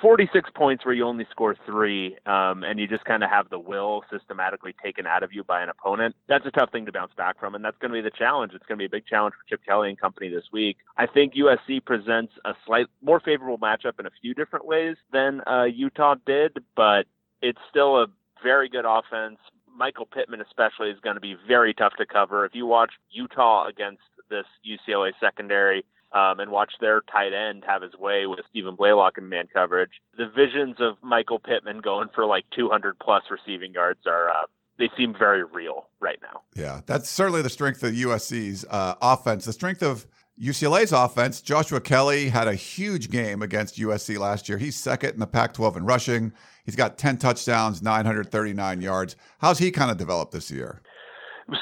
[0.00, 3.58] 46 points where you only score three um, and you just kind of have the
[3.58, 7.12] will systematically taken out of you by an opponent that's a tough thing to bounce
[7.16, 8.52] back from and that's going to be the challenge.
[8.54, 10.78] It's going to be a big challenge for chip kelly and company this week.
[10.96, 15.42] I think usc presents a slight more favorable matchup in a few different ways than
[15.46, 17.04] uh, utah did but
[17.40, 18.06] it's still a
[18.42, 19.38] very good offense.
[19.76, 22.44] Michael pittman especially is going to be very tough to cover.
[22.44, 27.83] If you watch utah against this ucla secondary um, and watch their tight end have
[27.83, 29.90] his way with Stephen Blaylock in man coverage.
[30.16, 34.47] The visions of Michael Pittman going for like 200 plus receiving yards are uh,
[34.79, 36.42] they seem very real right now.
[36.55, 39.44] Yeah, that's certainly the strength of USC's uh, offense.
[39.44, 40.07] The strength of
[40.40, 41.40] UCLA's offense.
[41.40, 44.59] Joshua Kelly had a huge game against USC last year.
[44.59, 46.33] He's second in the Pac-12 in rushing.
[46.64, 49.16] He's got 10 touchdowns, 939 yards.
[49.38, 50.81] How's he kind of developed this year?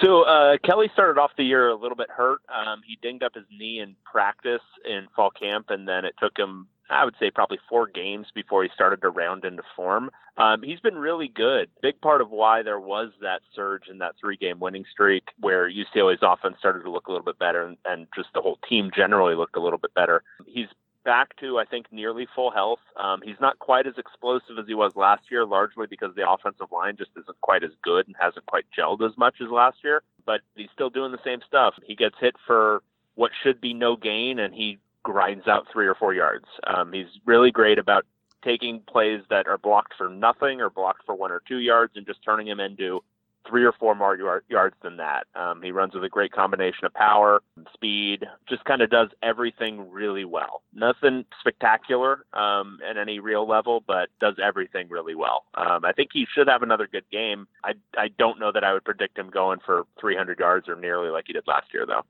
[0.03, 2.40] So uh, Kelly started off the year a little bit hurt.
[2.49, 6.37] Um, he dinged up his knee in practice in fall camp, and then it took
[6.37, 10.11] him, I would say, probably four games before he started to round into form.
[10.38, 11.70] Um, he's been really good.
[11.83, 16.18] Big part of why there was that surge in that three-game winning streak, where UCLA's
[16.20, 19.37] offense started to look a little bit better, and, and just the whole team generally
[19.37, 20.22] looked a little bit better.
[20.46, 20.66] He's
[21.07, 22.81] back to, I think, nearly full health.
[22.97, 26.66] Um, he's not quite as explosive as he was last year, largely because the offensive
[26.73, 30.03] line just isn't quite as good and hasn't quite gelled as much as last year.
[30.27, 31.75] But he's still doing the same stuff.
[31.85, 32.83] He gets hit for
[33.14, 36.47] what should be no gain, and he grinds out three or four yards.
[36.66, 38.05] Um, he's really great about
[38.45, 42.05] taking plays that are blocked for nothing or blocked for one or two yards and
[42.05, 43.03] just turning them into
[43.49, 45.27] three or four more yard, yards than that.
[45.35, 49.91] Um, he runs with a great combination of power, speed, just kind of does everything
[49.91, 50.63] really well.
[50.73, 55.45] Nothing spectacular um, at any real level, but does everything really well.
[55.55, 57.47] Um, I think he should have another good game.
[57.65, 61.11] I, I don't know that I would predict him going for 300 yards or nearly
[61.11, 62.03] like he did last year, though.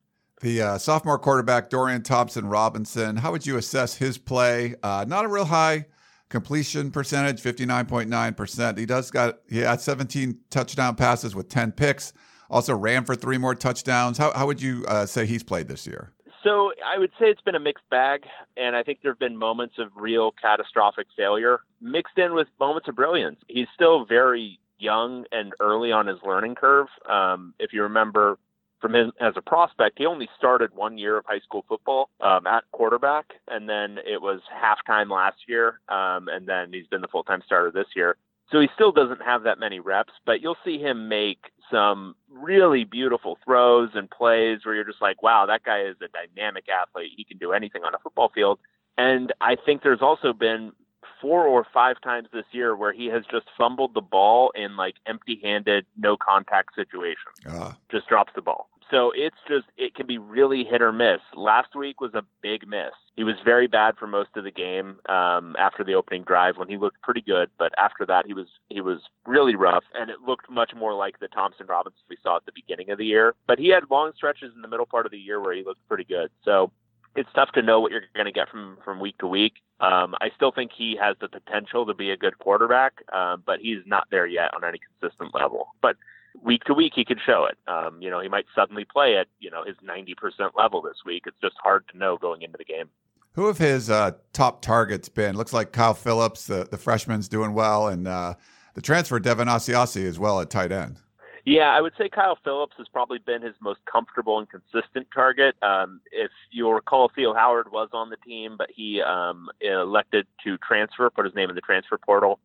[0.43, 4.75] The uh, sophomore quarterback, Dorian Thompson Robinson, how would you assess his play?
[4.83, 5.87] Uh, not a real high
[6.29, 12.13] completion percentage 59.9% he does got he had 17 touchdown passes with 10 picks.
[12.49, 14.19] Also ran for three more touchdowns.
[14.19, 16.13] How, how would you uh, say he's played this year?
[16.43, 18.23] So i would say it's been a mixed bag
[18.57, 22.89] and i think there have been moments of real catastrophic failure mixed in with moments
[22.89, 23.41] of brilliance.
[23.49, 26.89] He's still very young and early on his learning curve.
[27.09, 28.39] Um, if you remember
[28.81, 32.47] from him as a prospect, he only started one year of high school football um,
[32.47, 37.09] at quarterback, and then it was halftime last year, um, and then he's been the
[37.09, 38.17] full time starter this year.
[38.51, 42.85] So he still doesn't have that many reps, but you'll see him make some really
[42.85, 47.11] beautiful throws and plays where you're just like, wow, that guy is a dynamic athlete.
[47.17, 48.61] He can do anything on a football field.
[48.97, 50.73] And I think there's also been
[51.21, 54.95] four or five times this year where he has just fumbled the ball in like
[55.07, 57.35] empty-handed, no contact situations.
[57.49, 57.73] Uh.
[57.91, 58.69] Just drops the ball.
[58.91, 61.19] So it's just it can be really hit or miss.
[61.35, 62.93] Last week was a big miss.
[63.17, 66.69] He was very bad for most of the game um, after the opening drive when
[66.69, 70.21] he looked pretty good, but after that he was he was really rough, and it
[70.27, 73.35] looked much more like the Thompson Robinson we saw at the beginning of the year.
[73.47, 75.87] But he had long stretches in the middle part of the year where he looked
[75.89, 76.31] pretty good.
[76.45, 76.71] So
[77.17, 79.55] it's tough to know what you're going to get from from week to week.
[79.81, 83.61] Um, I still think he has the potential to be a good quarterback, um, but
[83.61, 85.69] he's not there yet on any consistent level.
[85.83, 85.97] But
[86.43, 87.59] week to week, he can show it.
[87.71, 91.25] Um, you know, he might suddenly play at you know his 90% level this week.
[91.27, 92.89] It's just hard to know going into the game.
[93.33, 95.37] Who of his uh, top targets been?
[95.37, 98.35] Looks like Kyle Phillips, the, the freshman's doing well, and uh,
[98.75, 101.01] the transfer Devin Asiasi as well at tight end.
[101.47, 105.55] Yeah, I would say Kyle Phillips has probably been his most comfortable and consistent target.
[105.63, 110.59] Um, if you'll recall, Theo Howard was on the team, but he um, elected to
[110.59, 112.41] transfer, put his name in the transfer portal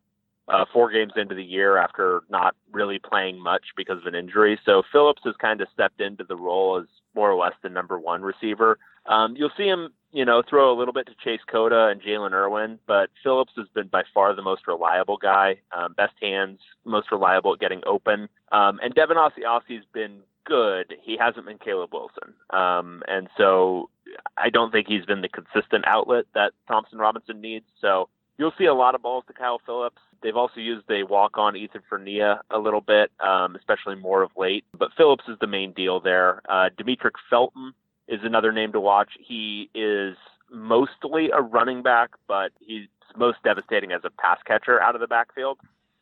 [0.48, 4.58] uh, four games into the year after not really playing much because of an injury.
[4.64, 7.98] So Phillips has kind of stepped into the role as more or less the number
[7.98, 8.78] one receiver.
[9.06, 12.32] Um, you'll see him, you know, throw a little bit to Chase Cota and Jalen
[12.32, 17.10] Irwin, but Phillips has been by far the most reliable guy, um, best hands, most
[17.10, 18.28] reliable at getting open.
[18.52, 20.94] Um, and Devin Asiasi's been good.
[21.02, 22.34] He hasn't been Caleb Wilson.
[22.50, 23.88] Um, and so
[24.36, 27.64] I don't think he's been the consistent outlet that Thompson Robinson needs.
[27.80, 30.00] So you'll see a lot of balls to Kyle Phillips.
[30.22, 34.30] They've also used a walk on Ethan Fernea a little bit, um, especially more of
[34.36, 34.64] late.
[34.78, 36.42] But Phillips is the main deal there.
[36.48, 37.72] Uh, Demetric Felton
[38.12, 39.10] is another name to watch.
[39.18, 40.16] He is
[40.50, 45.06] mostly a running back, but he's most devastating as a pass catcher out of the
[45.06, 45.58] backfield.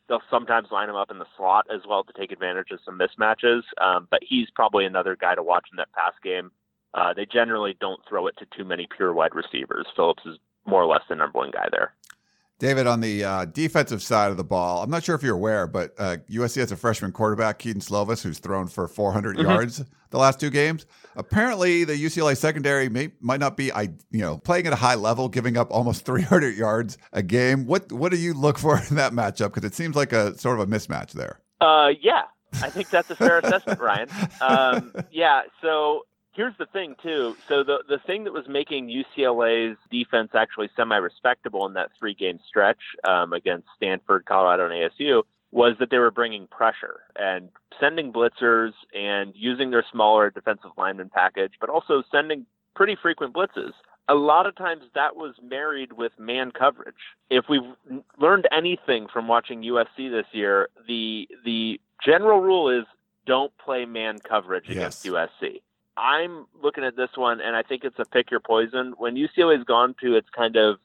[0.07, 2.99] They'll sometimes line him up in the slot as well to take advantage of some
[2.99, 3.61] mismatches.
[3.79, 6.51] Um, but he's probably another guy to watch in that pass game.
[6.93, 9.87] Uh, they generally don't throw it to too many pure wide receivers.
[9.95, 11.93] Phillips is more or less the number one guy there.
[12.61, 15.65] David, on the uh, defensive side of the ball, I'm not sure if you're aware,
[15.65, 19.49] but uh, USC has a freshman quarterback, Kedon Slovis, who's thrown for 400 mm-hmm.
[19.49, 20.85] yards the last two games.
[21.15, 23.71] Apparently, the UCLA secondary may, might not be,
[24.11, 27.65] you know, playing at a high level, giving up almost 300 yards a game.
[27.65, 29.55] What what do you look for in that matchup?
[29.55, 31.39] Because it seems like a sort of a mismatch there.
[31.61, 32.25] Uh, yeah,
[32.61, 34.07] I think that's a fair assessment, Ryan.
[34.39, 37.35] Um, yeah, so Here's the thing, too.
[37.47, 42.79] So the the thing that was making UCLA's defense actually semi-respectable in that three-game stretch
[43.03, 48.71] um, against Stanford, Colorado, and ASU was that they were bringing pressure and sending blitzers
[48.97, 53.71] and using their smaller defensive lineman package, but also sending pretty frequent blitzes.
[54.07, 56.95] A lot of times that was married with man coverage.
[57.29, 57.61] If we've
[58.17, 62.85] learned anything from watching USC this year, the the general rule is
[63.25, 65.13] don't play man coverage against yes.
[65.41, 65.61] USC.
[66.01, 68.95] I'm looking at this one, and I think it's a pick your poison.
[68.97, 70.79] When UCLA's gone to its kind of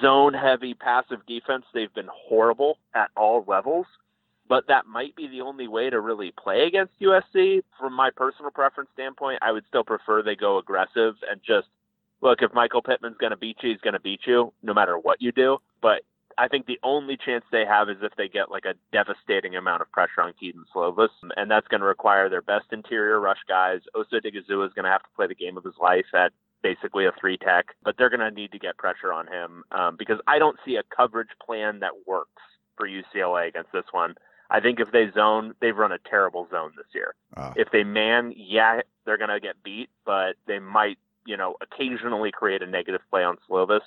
[0.00, 3.86] zone heavy passive defense, they've been horrible at all levels.
[4.48, 7.62] But that might be the only way to really play against USC.
[7.78, 11.66] From my personal preference standpoint, I would still prefer they go aggressive and just
[12.20, 12.40] look.
[12.40, 15.20] If Michael Pittman's going to beat you, he's going to beat you, no matter what
[15.20, 15.58] you do.
[15.82, 16.02] But
[16.38, 19.82] I think the only chance they have is if they get like a devastating amount
[19.82, 23.80] of pressure on Kedon Slovis, and that's going to require their best interior rush guys.
[23.94, 27.06] Osa Odighizuwa is going to have to play the game of his life at basically
[27.06, 30.18] a three tech, but they're going to need to get pressure on him um, because
[30.26, 32.42] I don't see a coverage plan that works
[32.76, 34.14] for UCLA against this one.
[34.50, 37.14] I think if they zone, they've run a terrible zone this year.
[37.36, 37.52] Uh.
[37.56, 42.32] If they man, yeah, they're going to get beat, but they might, you know, occasionally
[42.32, 43.80] create a negative play on Slovis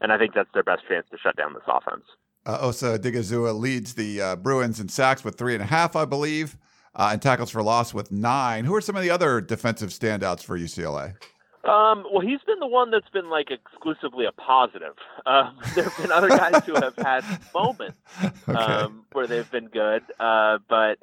[0.00, 2.04] and I think that's their best chance to shut down this offense.
[2.44, 6.04] Uh, Osa Odighizuwa leads the uh, Bruins in sacks with three and a half, I
[6.04, 6.56] believe,
[6.94, 8.64] uh, and tackles for loss with nine.
[8.64, 11.14] Who are some of the other defensive standouts for UCLA?
[11.64, 14.94] Um, well, he's been the one that's been like exclusively a positive.
[15.24, 18.52] Uh, there have been other guys who have had moments okay.
[18.52, 20.98] um, where they've been good, uh, but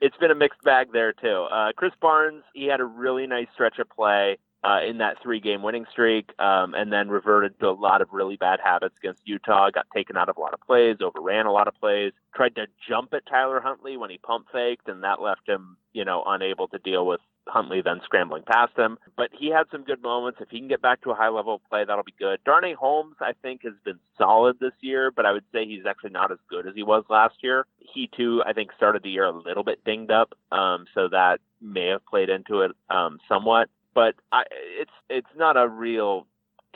[0.00, 1.46] it's been a mixed bag there too.
[1.50, 5.40] Uh, Krys Barnes, he had a really nice stretch of play uh, in that three
[5.40, 9.22] game winning streak, um, and then reverted to a lot of really bad habits against
[9.24, 9.70] Utah.
[9.70, 12.66] Got taken out of a lot of plays, overran a lot of plays, tried to
[12.88, 16.68] jump at Tyler Huntley when he pump faked, and that left him, you know, unable
[16.68, 18.98] to deal with Huntley then scrambling past him.
[19.16, 20.40] But he had some good moments.
[20.40, 22.40] If he can get back to a high level of play, that'll be good.
[22.44, 26.10] Darnay Holmes, I think, has been solid this year, but I would say he's actually
[26.10, 27.66] not as good as he was last year.
[27.78, 31.40] He too, I think, started the year a little bit dinged up, um, so that
[31.60, 34.44] may have played into it um, somewhat but I,
[34.80, 36.28] it's it's not a real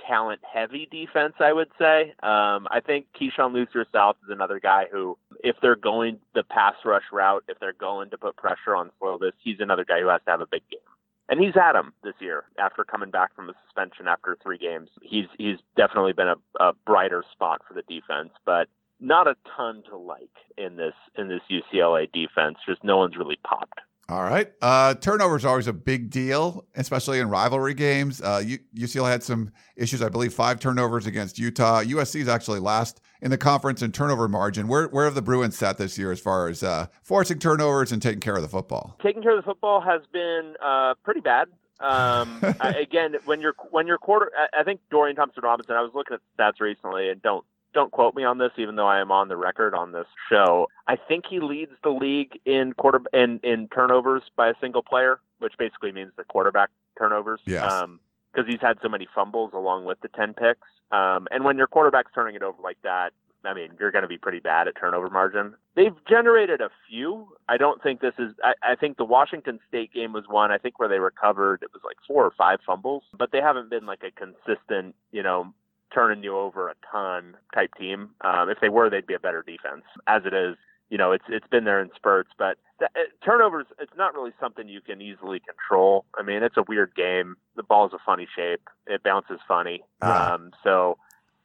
[0.09, 2.15] talent heavy defense, I would say.
[2.21, 7.05] Um, I think Keisean Lucier-South is another guy who, if they're going the pass rush
[7.13, 10.33] route, if they're going to put pressure on Slovis, he's another guy who has to
[10.33, 10.81] have a big game.
[11.29, 14.89] And he's had him this year after coming back from a suspension after three games.
[15.01, 18.67] He's he's definitely been a, a brighter spot for the defense, but
[18.99, 22.59] not a ton to like in this in this UCLA defense.
[22.67, 23.79] Just no one's really popped.
[24.13, 24.53] All right.
[24.61, 28.21] Uh, turnovers are always a big deal, especially in rivalry games.
[28.21, 28.43] Uh,
[28.77, 31.81] UCLA had some issues, I believe, five turnovers against Utah.
[31.83, 34.69] USC is actually last in the conference in turnover margin.
[34.69, 38.03] Where where have the Bruins sat this year as far as uh, forcing turnovers and
[38.03, 38.99] taking care of the football?
[39.03, 41.49] Taking care of the football has been uh, pretty bad
[41.81, 45.75] Um, I, again, when you're when you're quarter, I, I think Dorian Thompson Robinson.
[45.75, 48.87] I was looking at stats recently, and don't don't quote me on this, even though
[48.87, 50.69] I am on the record on this show.
[50.87, 55.21] I think he leads the league in quarter in in turnovers by a single player,
[55.39, 57.41] which basically means the quarterback turnovers.
[57.45, 57.71] Yes.
[57.71, 58.01] Um,
[58.33, 60.67] because he's had so many fumbles along with the ten picks.
[60.91, 63.13] Um, and when your quarterback's turning it over like that,
[63.45, 65.55] I mean, you're going to be pretty bad at turnover margin.
[65.75, 67.29] They've generated a few.
[67.49, 68.33] I don't think this is.
[68.43, 70.53] I, I think the Washington State game was one.
[70.53, 73.69] I think where they recovered, it was like four or five fumbles, but they haven't
[73.69, 75.53] been like a consistent, you know,
[75.93, 78.11] turning you over a ton type team.
[78.23, 79.85] Um, if they were, they'd be a better defense.
[80.07, 80.57] As it is,
[80.91, 84.33] you know, it's it's been there in spurts, but the, uh, turnovers, it's not really
[84.39, 86.05] something you can easily control.
[86.19, 87.37] I mean, it's a weird game.
[87.57, 88.69] The ball's a funny shape.
[88.87, 89.83] It bounces funny.
[90.03, 90.35] Yeah.
[90.35, 90.99] Um, so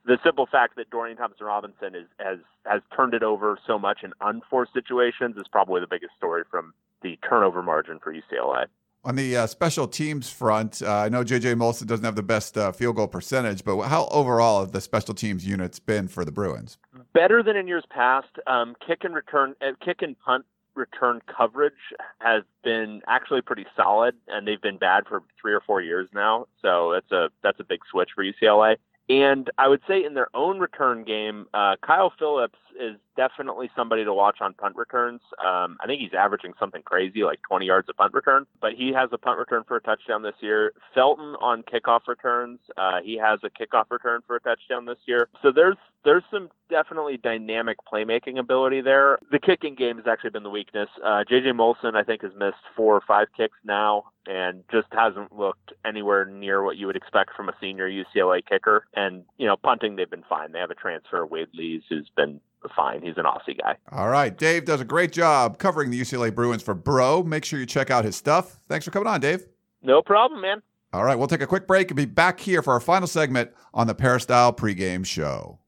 [0.05, 3.99] the simple fact that Dorian Thompson Robinson is, has has turned it over so much
[4.03, 8.65] in unforced situations is probably the biggest story from the turnover margin for UCLA.
[9.07, 12.57] On the uh, special teams front, uh, I know JJ Molson doesn't have the best
[12.57, 16.31] uh, field goal percentage, but how overall have the special teams units been for the
[16.33, 16.77] Bruins?
[17.13, 18.27] Better than in years past.
[18.47, 20.43] Um, kick and return, uh, kick and punt
[20.75, 21.71] return coverage
[22.19, 26.47] has been actually pretty solid, and they've been bad for three or four years now.
[26.61, 28.75] So that's a that's a big switch for UCLA.
[29.07, 34.03] And I would say in their own return game, uh, Kyle Phillips is definitely somebody
[34.03, 35.21] to watch on punt returns.
[35.43, 38.93] Um, I think he's averaging something crazy, like 20 yards a punt return, but he
[38.93, 40.73] has a punt return for a touchdown this year.
[40.93, 45.27] Felton on kickoff returns, uh, he has a kickoff return for a touchdown this year.
[45.41, 49.19] So there's there's some definitely dynamic playmaking ability there.
[49.29, 50.87] The kicking game has actually been the weakness.
[51.03, 55.37] Uh, JJ Molson, I think, has missed four or five kicks now and just hasn't
[55.37, 58.85] looked anywhere near what you would expect from a senior UCLA kicker.
[58.95, 60.53] And, you know, punting, they've been fine.
[60.53, 62.39] They have a transfer, Wade Lees, who's been
[62.75, 63.01] fine.
[63.01, 63.75] He's an Aussie guy.
[63.91, 64.35] All right.
[64.35, 67.23] Dave does a great job covering the UCLA Bruins for Bro.
[67.23, 68.59] Make sure you check out his stuff.
[68.67, 69.45] Thanks for coming on, Dave.
[69.81, 70.61] No problem, man.
[70.93, 71.15] All right.
[71.15, 73.95] We'll take a quick break and be back here for our final segment on the
[73.95, 75.59] Peristyle pregame show.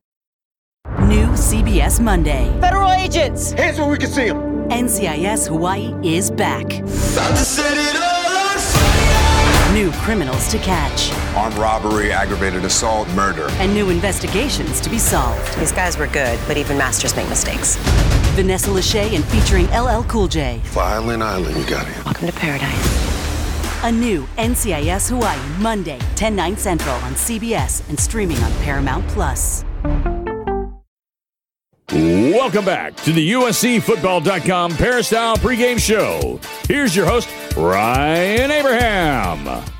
[1.01, 2.55] New CBS Monday.
[2.61, 3.51] Federal agents!
[3.51, 4.69] Hands where we can see them.
[4.69, 6.65] NCIS Hawaii is back.
[6.65, 6.83] About
[7.31, 8.19] to set it all
[9.73, 11.11] New criminals to catch.
[11.35, 13.47] Armed robbery, aggravated assault, murder.
[13.53, 15.57] And new investigations to be solved.
[15.59, 17.77] These guys were good, but even masters make mistakes.
[18.35, 20.61] Vanessa Lachey and featuring LL Cool J.
[20.65, 22.05] Violent Island, you got it.
[22.05, 23.83] Welcome to paradise.
[23.83, 29.63] A new NCIS Hawaii, Monday, 10, 9 central on CBS and streaming on Paramount Plus.
[31.91, 36.39] Welcome back to the USCFootball.com Peristyle pregame show.
[36.67, 39.78] Here's your host, Ryan Abraham.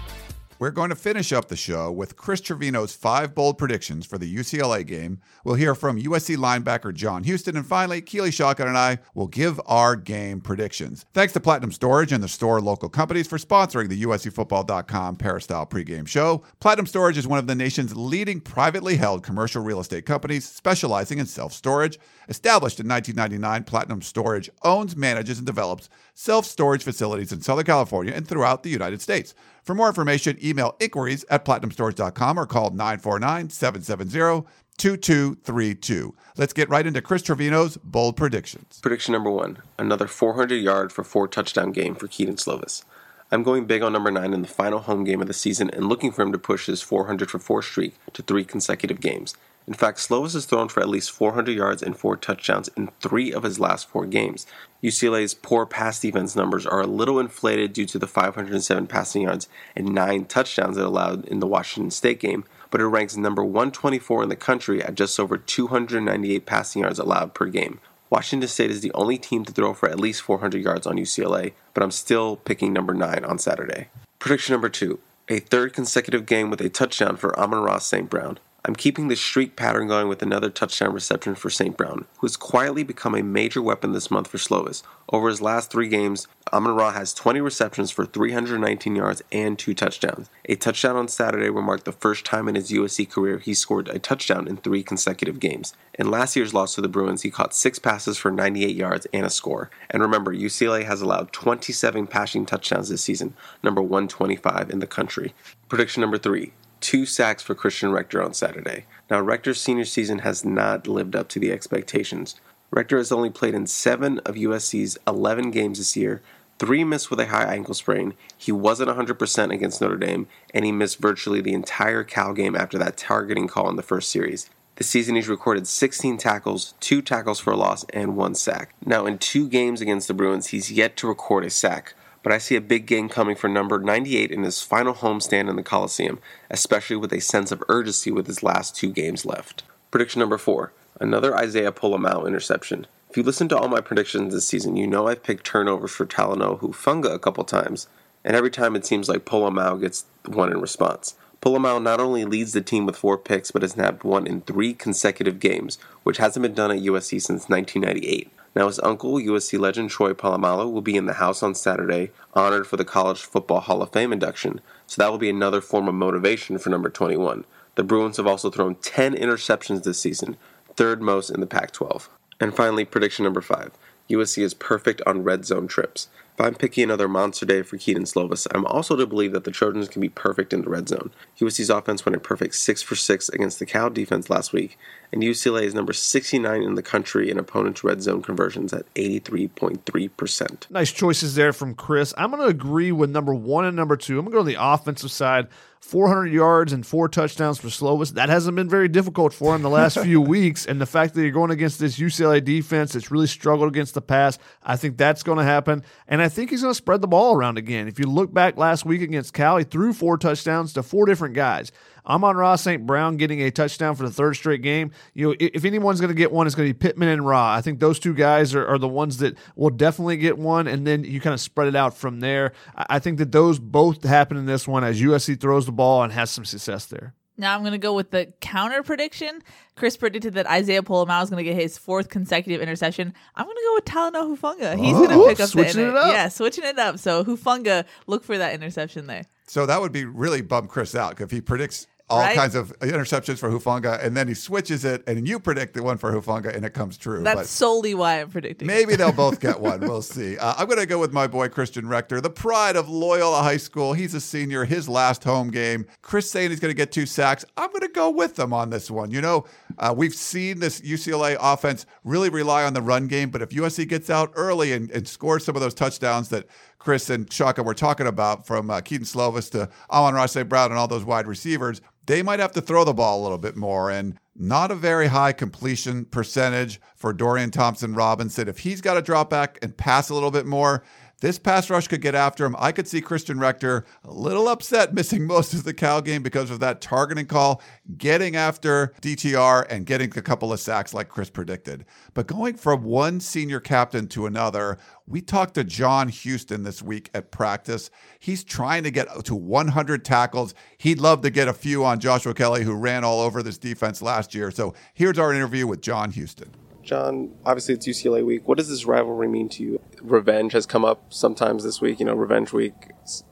[0.59, 4.35] We're going to finish up the show with Chris Trevino's five bold predictions for the
[4.35, 5.21] UCLA game.
[5.45, 7.55] We'll hear from USC linebacker John Houston.
[7.55, 11.05] And finally, Keely Shotgun and I will give our game predictions.
[11.13, 16.05] Thanks to Platinum Storage and the store local companies for sponsoring the USCFootball.com Peristyle pregame
[16.05, 16.43] show.
[16.59, 21.19] Platinum Storage is one of the nation's leading privately held commercial real estate companies specializing
[21.19, 21.97] in self storage.
[22.27, 28.13] Established in 1999, Platinum Storage owns, manages, and develops self storage facilities in Southern California
[28.13, 29.33] and throughout the United States.
[29.69, 34.47] For more information, email inquiries at platinumstorage.com or call 949 770
[34.79, 36.15] 2232.
[36.37, 38.79] Let's get right into Chris Trevino's bold predictions.
[38.81, 42.83] Prediction number one another 400 yard for four touchdown game for Kedon Slovis.
[43.31, 45.85] I'm going big on number nine in the final home game of the season and
[45.85, 49.35] looking for him to push his 400 for four streak to three consecutive games.
[49.69, 53.31] In fact, Slovis has thrown for at least 400 yards and four touchdowns in three
[53.31, 54.47] of his last four games.
[54.83, 59.47] UCLA's poor pass defense numbers are a little inflated due to the 507 passing yards
[59.75, 64.23] and nine touchdowns it allowed in the Washington State game, but it ranks number 124
[64.23, 67.79] in the country at just over 298 passing yards allowed per game.
[68.09, 71.53] Washington State is the only team to throw for at least 400 yards on UCLA,
[71.75, 73.89] but I'm still picking number 9 on Saturday.
[74.17, 74.97] Prediction number 2
[75.29, 78.09] a third consecutive game with a touchdown for Amon-Ra St.
[78.09, 78.39] Brown.
[78.69, 81.75] I'm keeping the streak pattern going with another touchdown reception for St.
[81.75, 84.83] Brown, who has quietly become a major weapon this month for Slovis.
[85.11, 89.73] Over his last three games, Amon Ra has 20 receptions for 319 yards and two
[89.73, 90.29] touchdowns.
[90.45, 93.87] A touchdown on Saturday will mark the first time in his USC career he scored
[93.87, 95.73] a touchdown in three consecutive games.
[95.97, 99.25] In last year's loss to the Bruins, he caught six passes for 98 yards and
[99.25, 99.71] a score.
[99.89, 105.33] And remember, UCLA has allowed 27 passing touchdowns this season, number 125 in the country.
[105.69, 108.85] Prediction number three two sacks for Christian Rector on Saturday.
[109.09, 112.35] Now, Rector's senior season has not lived up to the expectations.
[112.71, 116.21] Rector has only played in seven of USC's 11 games this year,
[116.59, 118.13] three missed with a high ankle sprain.
[118.37, 122.77] He wasn't 100% against Notre Dame, and he missed virtually the entire Cal game after
[122.77, 124.49] that targeting call in the first series.
[124.75, 128.73] This season, he's recorded 16 tackles, two tackles for a loss, and one sack.
[128.85, 132.37] Now, in two games against the Bruins, he's yet to record a sack, but I
[132.37, 136.19] see a big game coming for number 98 in his final homestand in the Coliseum,
[136.49, 139.63] especially with a sense of urgency with his last two games left.
[139.91, 142.85] Prediction number 4 Another Isaiah Pola-Mao interception.
[143.09, 146.05] If you listen to all my predictions this season, you know I've picked turnovers for
[146.05, 147.87] Talanoa Hufanga a couple times,
[148.23, 151.15] and every time it seems like Pola-Mao gets one in response.
[151.41, 154.73] Pola-Mao not only leads the team with four picks, but has nabbed one in three
[154.73, 158.29] consecutive games, which hasn't been done at USC since 1998.
[158.59, 162.67] Now, his uncle, USC legend Troy Polamalu, will be in the house on Saturday, honored
[162.67, 165.95] for the College Football Hall of Fame induction, so that will be another form of
[165.95, 167.45] motivation for number 21.
[167.75, 170.35] The Bruins have also thrown 10 interceptions this season,
[170.75, 172.09] third most in the Pac 12.
[172.41, 173.71] And finally, prediction number 5
[174.09, 176.09] USC is perfect on red zone trips.
[176.39, 179.51] If I'm picking another monster day for Kedon Slovis, I'm also to believe that the
[179.51, 181.11] Trojans can be perfect in the red zone.
[181.37, 184.77] USC's offense went a perfect 6 for 6 against the Cal defense last week,
[185.11, 190.71] and UCLA is number 69 in the country in opponents' red zone conversions at 83.3%.
[190.71, 192.13] Nice choices there from Chris.
[192.17, 194.17] I'm going to agree with number one and number two.
[194.17, 195.49] I'm going to go on the offensive side.
[195.81, 198.13] 400 yards and four touchdowns for Slovis.
[198.13, 200.65] That hasn't been very difficult for him the last few weeks.
[200.65, 204.01] And the fact that you're going against this UCLA defense that's really struggled against the
[204.01, 205.83] pass, I think that's going to happen.
[206.07, 207.87] And I think he's going to spread the ball around again.
[207.87, 211.35] If you look back last week against Cal, he threw four touchdowns to four different
[211.35, 211.71] guys.
[212.05, 212.85] Amon-Ra St.
[212.85, 214.91] Brown getting a touchdown for the third straight game.
[215.13, 217.53] You know, if anyone's going to get one, it's going to be Pittman and Ra.
[217.53, 220.87] I think those two guys are, are the ones that will definitely get one, and
[220.87, 222.53] then you kind of spread it out from there.
[222.75, 226.11] I think that those both happen in this one as USC throws the ball and
[226.13, 227.13] has some success there.
[227.39, 229.41] Now I'm going to go with the counter prediction.
[229.75, 233.13] Chris predicted that Isaiah Pola-Mao is going to get his fourth consecutive interception.
[233.35, 234.77] I'm going to go with Talanoa Hufanga.
[234.77, 236.11] He's Oh, going to pick up switching the it up.
[236.11, 236.99] Yeah, switching it up.
[236.99, 239.23] So Hufanga, look for that interception there.
[239.47, 242.35] So that would be really bum Chris out if he predicts all Right?
[242.35, 245.97] kinds of interceptions for Hufanga and then he switches it and you predict the one
[245.97, 247.21] for Hufanga and it comes true.
[247.23, 248.67] That's But solely why I'm predicting.
[248.67, 249.79] Maybe they'll both get one.
[249.89, 250.37] We'll see.
[250.37, 253.57] Uh, I'm going to go with my boy Christian Rector, the pride of Loyola High
[253.57, 253.93] School.
[253.93, 255.85] He's a senior, his last home game.
[256.01, 257.45] Chris saying he's going to get two sacks.
[257.57, 259.09] I'm going to go with them on this one.
[259.11, 259.45] You know,
[259.77, 263.87] uh, we've seen this UCLA offense really rely on the run game, but if USC
[263.87, 266.45] gets out early and, and scores some of those touchdowns that
[266.79, 270.47] Chris and Shaka were talking about, from uh, Kedon Slovis to Amon-Ra St.
[270.47, 273.37] Brown and all those wide receivers, they might have to throw the ball a little
[273.37, 273.91] bit more.
[273.91, 278.47] And not a very high completion percentage for Dorian Thompson Robinson.
[278.47, 280.83] If he's got to drop back and pass a little bit more,
[281.19, 282.55] this pass rush could get after him.
[282.57, 286.49] I could see Christian Rector a little upset missing most of the Cal game because
[286.49, 287.61] of that targeting call,
[287.97, 291.85] getting after DTR and getting a couple of sacks like Chris predicted.
[292.13, 297.09] But going from one senior captain to another, we talked to John Houston this week
[297.13, 297.89] at practice.
[298.19, 300.53] He's trying to get to 100 tackles.
[300.77, 304.01] He'd love to get a few on Joshua Kelly, who ran all over this defense
[304.01, 304.51] last year.
[304.51, 306.49] So here's our interview with John Houston.
[306.83, 308.47] John, obviously it's UCLA week.
[308.47, 309.81] What does this rivalry mean to you?
[310.01, 311.99] Revenge has come up sometimes this week.
[311.99, 312.73] You know, revenge week.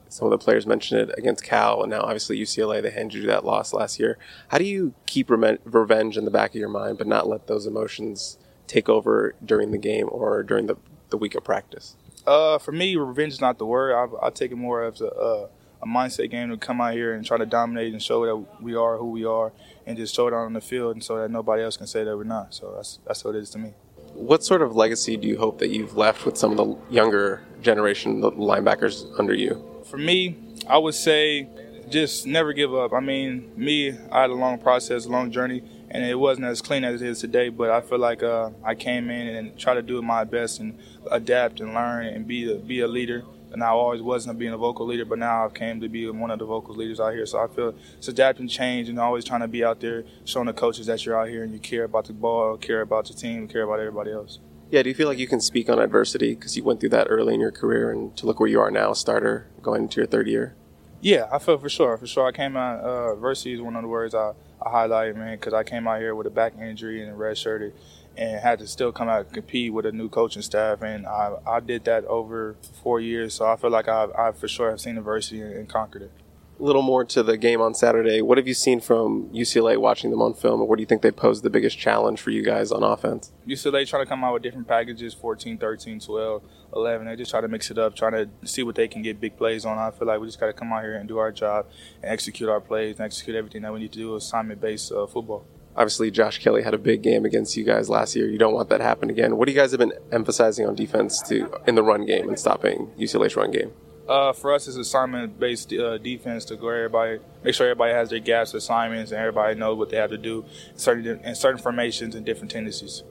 [0.08, 2.82] Some of the players mentioned it against Cal, and now obviously UCLA.
[2.82, 4.18] They handed you that loss last year.
[4.48, 7.46] How do you keep reme- revenge in the back of your mind, but not let
[7.46, 10.76] those emotions take over during the game or during the,
[11.10, 11.96] the week of practice?
[12.26, 13.92] Uh, for me, revenge is not the word.
[13.94, 15.48] I, I take it more as a, uh,
[15.82, 18.74] a mindset game to come out here and try to dominate and show that we
[18.74, 19.52] are who we are,
[19.86, 22.04] and just show it out on the field, and so that nobody else can say
[22.04, 22.54] that we're not.
[22.54, 23.74] So that's that's what it is to me.
[24.14, 27.42] What sort of legacy do you hope that you've left with some of the younger
[27.62, 29.82] generation the linebackers under you?
[29.84, 31.48] For me, I would say
[31.88, 32.92] just never give up.
[32.92, 36.60] I mean, me, I had a long process, a long journey, and it wasn't as
[36.60, 37.48] clean as it is today.
[37.48, 40.78] But I feel like uh, I came in and tried to do my best and
[41.10, 43.24] adapt and learn and be a, be a leader.
[43.52, 46.30] And I always wasn't being a vocal leader, but now I've came to be one
[46.30, 47.26] of the vocal leaders out here.
[47.26, 50.52] So I feel it's adapting, change, and always trying to be out there, showing the
[50.52, 53.48] coaches that you're out here and you care about the ball, care about your team,
[53.48, 54.38] care about everybody else.
[54.70, 57.06] Yeah, do you feel like you can speak on adversity because you went through that
[57.08, 60.06] early in your career and to look where you are now, starter, going into your
[60.06, 60.54] third year?
[61.00, 61.96] Yeah, I feel for sure.
[61.96, 62.84] For sure, I came out.
[62.84, 66.00] Uh, adversity is one of the words I, I highlight, man, because I came out
[66.00, 67.72] here with a back injury and a red shirted,
[68.18, 71.34] and had to still come out and compete with a new coaching staff, and I,
[71.46, 73.34] I did that over four years.
[73.34, 76.10] So I feel like I, I for sure have seen adversity and, and conquered it.
[76.58, 78.20] A little more to the game on Saturday.
[78.20, 81.02] What have you seen from UCLA watching them on film, and what do you think
[81.02, 83.30] they pose the biggest challenge for you guys on offense?
[83.46, 86.42] UCLA trying to come out with different packages 14, 13, 12,
[86.74, 87.06] 11.
[87.06, 89.36] They just try to mix it up, trying to see what they can get big
[89.36, 89.78] plays on.
[89.78, 91.66] I feel like we just got to come out here and do our job
[92.02, 95.06] and execute our plays and execute everything that we need to do assignment based uh,
[95.06, 95.46] football.
[95.78, 98.28] Obviously, Josh Kelly had a big game against you guys last year.
[98.28, 99.36] You don't want that to happen again.
[99.36, 102.36] What do you guys have been emphasizing on defense to in the run game and
[102.36, 103.70] stopping UCLA's run game?
[104.08, 108.18] Uh, for us, it's assignment-based uh, defense to go everybody, make sure everybody has their
[108.18, 112.16] gaps, assignments, and everybody knows what they have to do in certain in certain formations
[112.16, 113.04] and different tendencies.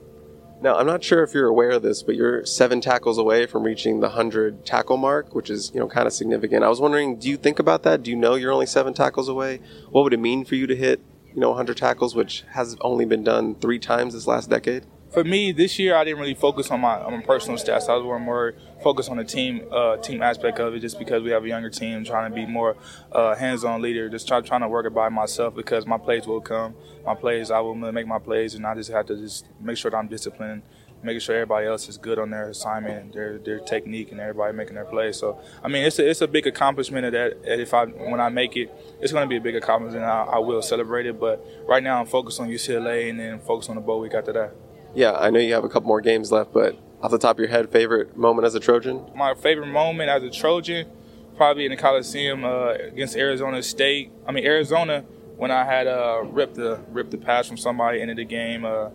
[0.60, 3.62] Now, I'm not sure if you're aware of this, but you're seven tackles away from
[3.62, 6.64] reaching the 100 tackle mark, which is, you know, kind of significant.
[6.64, 8.02] I was wondering, do you think about that?
[8.02, 9.60] Do you know you're only seven tackles away?
[9.90, 11.00] What would it mean for you to hit,
[11.38, 14.84] you know, 100 tackles, which has only been done three times this last decade?
[15.12, 17.88] For me, this year I didn't really focus on my on my personal stats.
[17.88, 21.30] I was more focused on the team uh, team aspect of it, just because we
[21.30, 22.76] have a younger team, trying to be more
[23.12, 24.08] uh, hands-on leader.
[24.08, 26.74] Just try, trying to work it by myself because my plays will come.
[27.06, 29.92] My plays, I will make my plays, and I just have to just make sure
[29.92, 30.62] that I'm disciplined
[31.02, 34.74] making sure everybody else is good on their assignment, their their technique, and everybody making
[34.74, 35.16] their plays.
[35.16, 37.38] So I mean, it's a, it's a big accomplishment of that.
[37.44, 38.70] If I when I make it,
[39.00, 40.04] it's going to be a big accomplishment.
[40.04, 41.18] I, I will celebrate it.
[41.18, 44.32] But right now, I'm focused on UCLA and then focus on the bowl week after
[44.32, 44.54] that.
[44.94, 47.40] Yeah, I know you have a couple more games left, but off the top of
[47.40, 49.04] your head, favorite moment as a Trojan?
[49.14, 50.88] My favorite moment as a Trojan,
[51.36, 54.10] probably in the Coliseum uh, against Arizona State.
[54.26, 55.04] I mean Arizona
[55.36, 58.64] when I had uh, ripped the ripped the pass from somebody into the game.
[58.64, 58.90] Uh,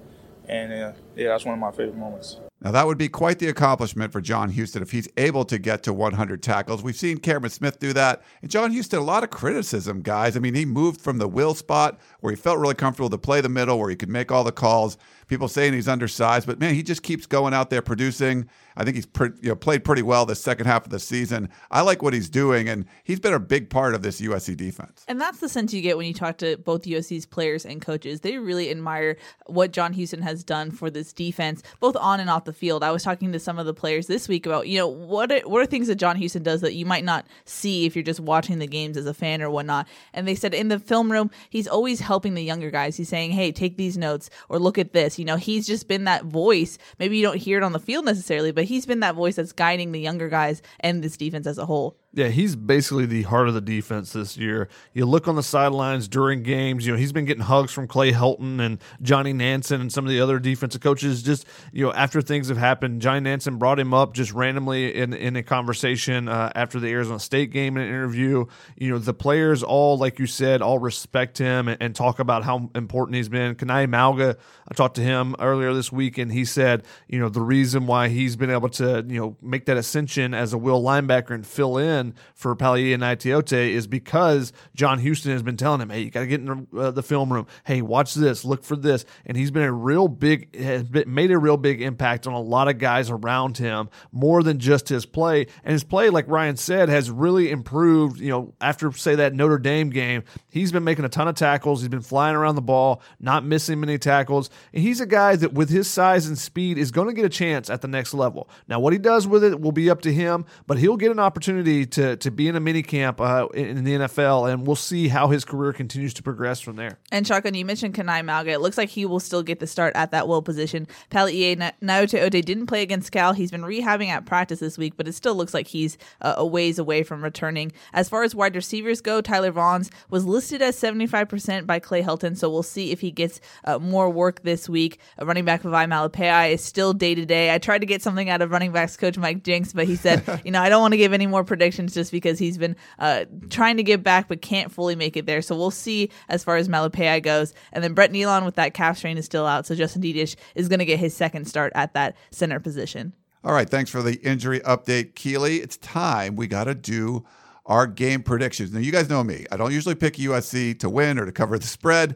[0.47, 2.39] and uh, yeah, that's one of my favorite moments.
[2.61, 5.83] Now, that would be quite the accomplishment for John Houston if he's able to get
[5.83, 6.81] to 100 tackles.
[6.81, 8.23] We've seen Cameron Smith do that.
[8.41, 10.37] And John Houston, a lot of criticism, guys.
[10.37, 13.41] I mean, he moved from the will spot where he felt really comfortable to play
[13.41, 14.97] the middle, where he could make all the calls.
[15.27, 18.47] People saying he's undersized, but man, he just keeps going out there producing.
[18.75, 19.07] I think he's
[19.41, 21.49] you know, played pretty well the second half of the season.
[21.71, 25.03] I like what he's doing, and he's been a big part of this USC defense.
[25.07, 28.21] And that's the sense you get when you talk to both USC's players and coaches.
[28.21, 32.45] They really admire what John Houston has done for this defense, both on and off
[32.45, 32.83] the field.
[32.83, 35.39] I was talking to some of the players this week about, you know, what are,
[35.41, 38.19] what are things that John Houston does that you might not see if you're just
[38.19, 39.87] watching the games as a fan or whatnot.
[40.13, 42.97] And they said in the film room, he's always helping the younger guys.
[42.97, 45.19] He's saying, hey, take these notes or look at this.
[45.19, 46.77] You know, he's just been that voice.
[46.99, 49.51] Maybe you don't hear it on the field necessarily, but he's been that voice that's
[49.51, 51.97] guiding the younger guys and this defense as a whole.
[52.15, 54.69] Yeah, he's basically the heart of the defense this year.
[54.93, 58.11] You look on the sidelines during games, you know, he's been getting hugs from Clay
[58.11, 61.23] Helton and Johnny Nansen and some of the other defensive coaches.
[61.23, 65.11] Just, you know, after things have happened, Johnny Nansen brought him up just randomly in,
[65.15, 68.45] in a conversation uh, after the Arizona State game in an interview.
[68.77, 72.43] You know, the players all, like you said, all respect him and, and talk about
[72.43, 73.55] how important he's been.
[73.55, 74.37] Kana'i Mauga,
[74.69, 78.09] I talked to him earlier this week, and he said, you know, the reason why
[78.09, 81.79] he's been able to, you know, make that ascension as a will linebacker and fill
[81.79, 82.02] in
[82.35, 86.27] for Palaie Gaoteote is because John Houston has been telling him, hey, you got to
[86.27, 87.47] get in the, uh, the, film room.
[87.65, 89.05] Hey, watch this, look for this.
[89.25, 92.39] And he's been a real big, has been, made a real big impact on a
[92.39, 95.47] lot of guys around him, more than just his play.
[95.63, 98.19] And his play, like Ryan said, has really improved.
[98.19, 101.81] You know, after, say, that Notre Dame game, he's been making a ton of tackles.
[101.81, 104.49] He's been flying around the ball, not missing many tackles.
[104.73, 107.29] And he's a guy that, with his size and speed, is going to get a
[107.29, 108.49] chance at the next level.
[108.67, 111.19] Now, what he does with it will be up to him, but he'll get an
[111.19, 115.07] opportunity to, to be in a mini camp uh, in the NFL, and we'll see
[115.07, 116.99] how his career continues to progress from there.
[117.11, 118.51] And Shotgun, you mentioned Kana'i Mauga.
[118.51, 120.87] It looks like he will still get the start at that will position.
[121.09, 123.33] Palaie Gaoteote didn't play against Cal.
[123.33, 126.45] He's been rehabbing at practice this week, but it still looks like he's uh, a
[126.45, 127.71] ways away from returning.
[127.93, 132.37] As far as wide receivers go, Tyler Vaughns was listed as 75% by Clay Helton,
[132.37, 134.99] so we'll see if he gets uh, more work this week.
[135.17, 137.53] A running back Vavae Malepeai is still day to day.
[137.53, 140.41] I tried to get something out of running backs coach Mike Jinks, but he said,
[140.45, 143.25] you know, I don't want to give any more predictions just because he's been uh,
[143.49, 145.41] trying to get back but can't fully make it there.
[145.41, 147.53] So we'll see as far as Malepeai goes.
[147.71, 149.65] And then Brett Neilon with that calf strain is still out.
[149.65, 153.13] So Justin Dedich is going to get his second start at that center position.
[153.43, 153.69] All right.
[153.69, 155.57] Thanks for the injury update, Keely.
[155.57, 157.25] It's time we got to do
[157.65, 158.71] our game predictions.
[158.71, 159.45] Now, you guys know me.
[159.51, 162.15] I don't usually pick USC to win or to cover the spread.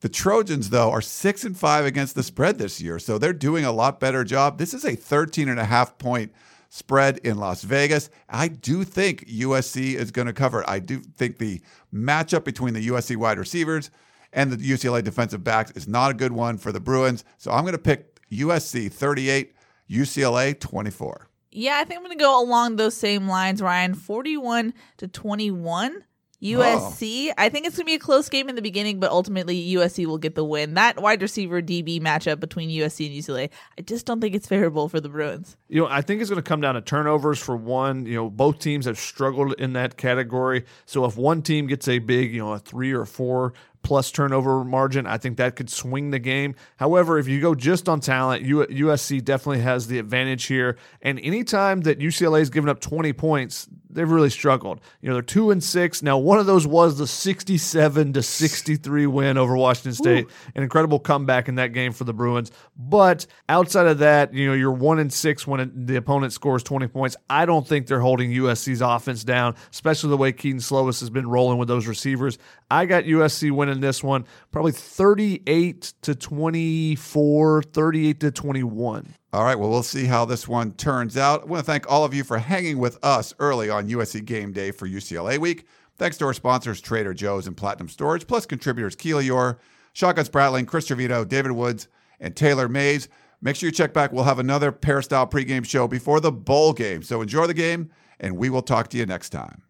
[0.00, 3.66] The Trojans, though, are six and five against the spread this year, so they're doing
[3.66, 4.56] a lot better job.
[4.56, 6.32] This is a 13 and a half point
[6.70, 8.08] spread in Las Vegas.
[8.28, 10.64] I do think USC is going to cover.
[10.68, 11.60] I do think the
[11.92, 13.90] matchup between the USC wide receivers
[14.32, 17.24] and the UCLA defensive backs is not a good one for the Bruins.
[17.36, 19.54] So I'm going to pick USC 38,
[19.90, 21.28] UCLA 24.
[21.52, 23.94] Yeah, I think I'm going to go along those same lines, Ryan.
[23.94, 26.04] 41 to 21.
[26.42, 27.28] USC.
[27.28, 27.32] Oh.
[27.38, 30.06] I think it's going to be a close game in the beginning, but ultimately USC
[30.06, 30.74] will get the win.
[30.74, 34.88] That wide receiver DB matchup between USC and UCLA, I just don't think it's favorable
[34.88, 35.56] for the Bruins.
[35.68, 38.06] You know, I think it's going to come down to turnovers for one.
[38.06, 40.64] You know, both teams have struggled in that category.
[40.86, 44.64] So if one team gets a big, you know, a three or four plus turnover
[44.64, 45.06] margin.
[45.06, 46.54] I think that could swing the game.
[46.76, 50.76] However, if you go just on talent, USC definitely has the advantage here.
[51.02, 54.80] And anytime that UCLA has given up 20 points, they've really struggled.
[55.00, 56.02] You know, they're two and six.
[56.02, 60.26] Now, one of those was the 67 to 63 win over Washington State.
[60.26, 60.30] Ooh.
[60.54, 62.50] An incredible comeback in that game for the Bruins.
[62.76, 66.88] But outside of that, you know, you're one and six when the opponent scores 20
[66.88, 67.16] points.
[67.28, 71.28] I don't think they're holding USC's offense down, especially the way Kedon Slovis has been
[71.28, 72.38] rolling with those receivers.
[72.70, 79.14] I got USC winning this one, probably 38 to 24, 38 to 21.
[79.32, 81.42] All right, well, we'll see how this one turns out.
[81.42, 84.52] I want to thank all of you for hanging with us early on USC Game
[84.52, 85.68] Day for UCLA Week.
[85.96, 89.58] Thanks to our sponsors, Trader Joe's and Platinum Storage, plus contributors Keelior,
[89.92, 91.86] Shotgun Spratling, Chris Trevino, David Woods,
[92.18, 93.08] and Taylor Mays.
[93.40, 94.10] Make sure you check back.
[94.10, 97.02] We'll have another Peristyle pregame show before the bowl game.
[97.02, 99.62] So enjoy the game, and we will talk to you next time.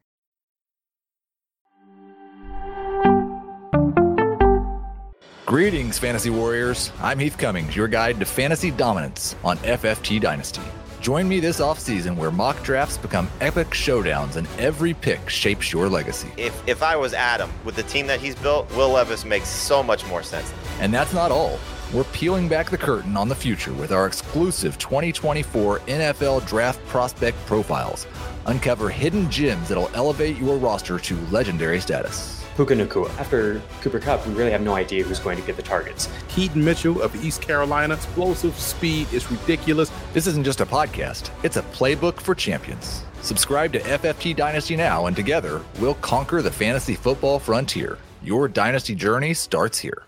[5.51, 6.93] Greetings, Fantasy Warriors.
[7.01, 10.63] I'm Heath Cummings, your guide to fantasy dominance on FFT Dynasty.
[11.01, 15.89] Join me this offseason where mock drafts become epic showdowns and every pick shapes your
[15.89, 16.31] legacy.
[16.37, 19.83] If, if I was Adam, with the team that he's built, Will Levis makes so
[19.83, 20.55] much more sense.
[20.79, 21.59] And that's not all.
[21.93, 27.37] We're peeling back the curtain on the future with our exclusive 2024 NFL Draft Prospect
[27.47, 28.07] Profiles.
[28.47, 32.40] Uncover hidden gems that'll elevate your roster to legendary status.
[32.57, 33.09] Puka Nacua.
[33.19, 36.09] After Cooper Kupp, we really have no idea who's going to get the targets.
[36.29, 39.91] Keaton Mitchell of East Carolina, explosive speed is ridiculous.
[40.13, 43.05] This isn't just a podcast, it's a playbook for champions.
[43.23, 47.99] Subscribe to FFT Dynasty now, and together we'll conquer the fantasy football frontier.
[48.23, 50.03] Your dynasty journey starts here.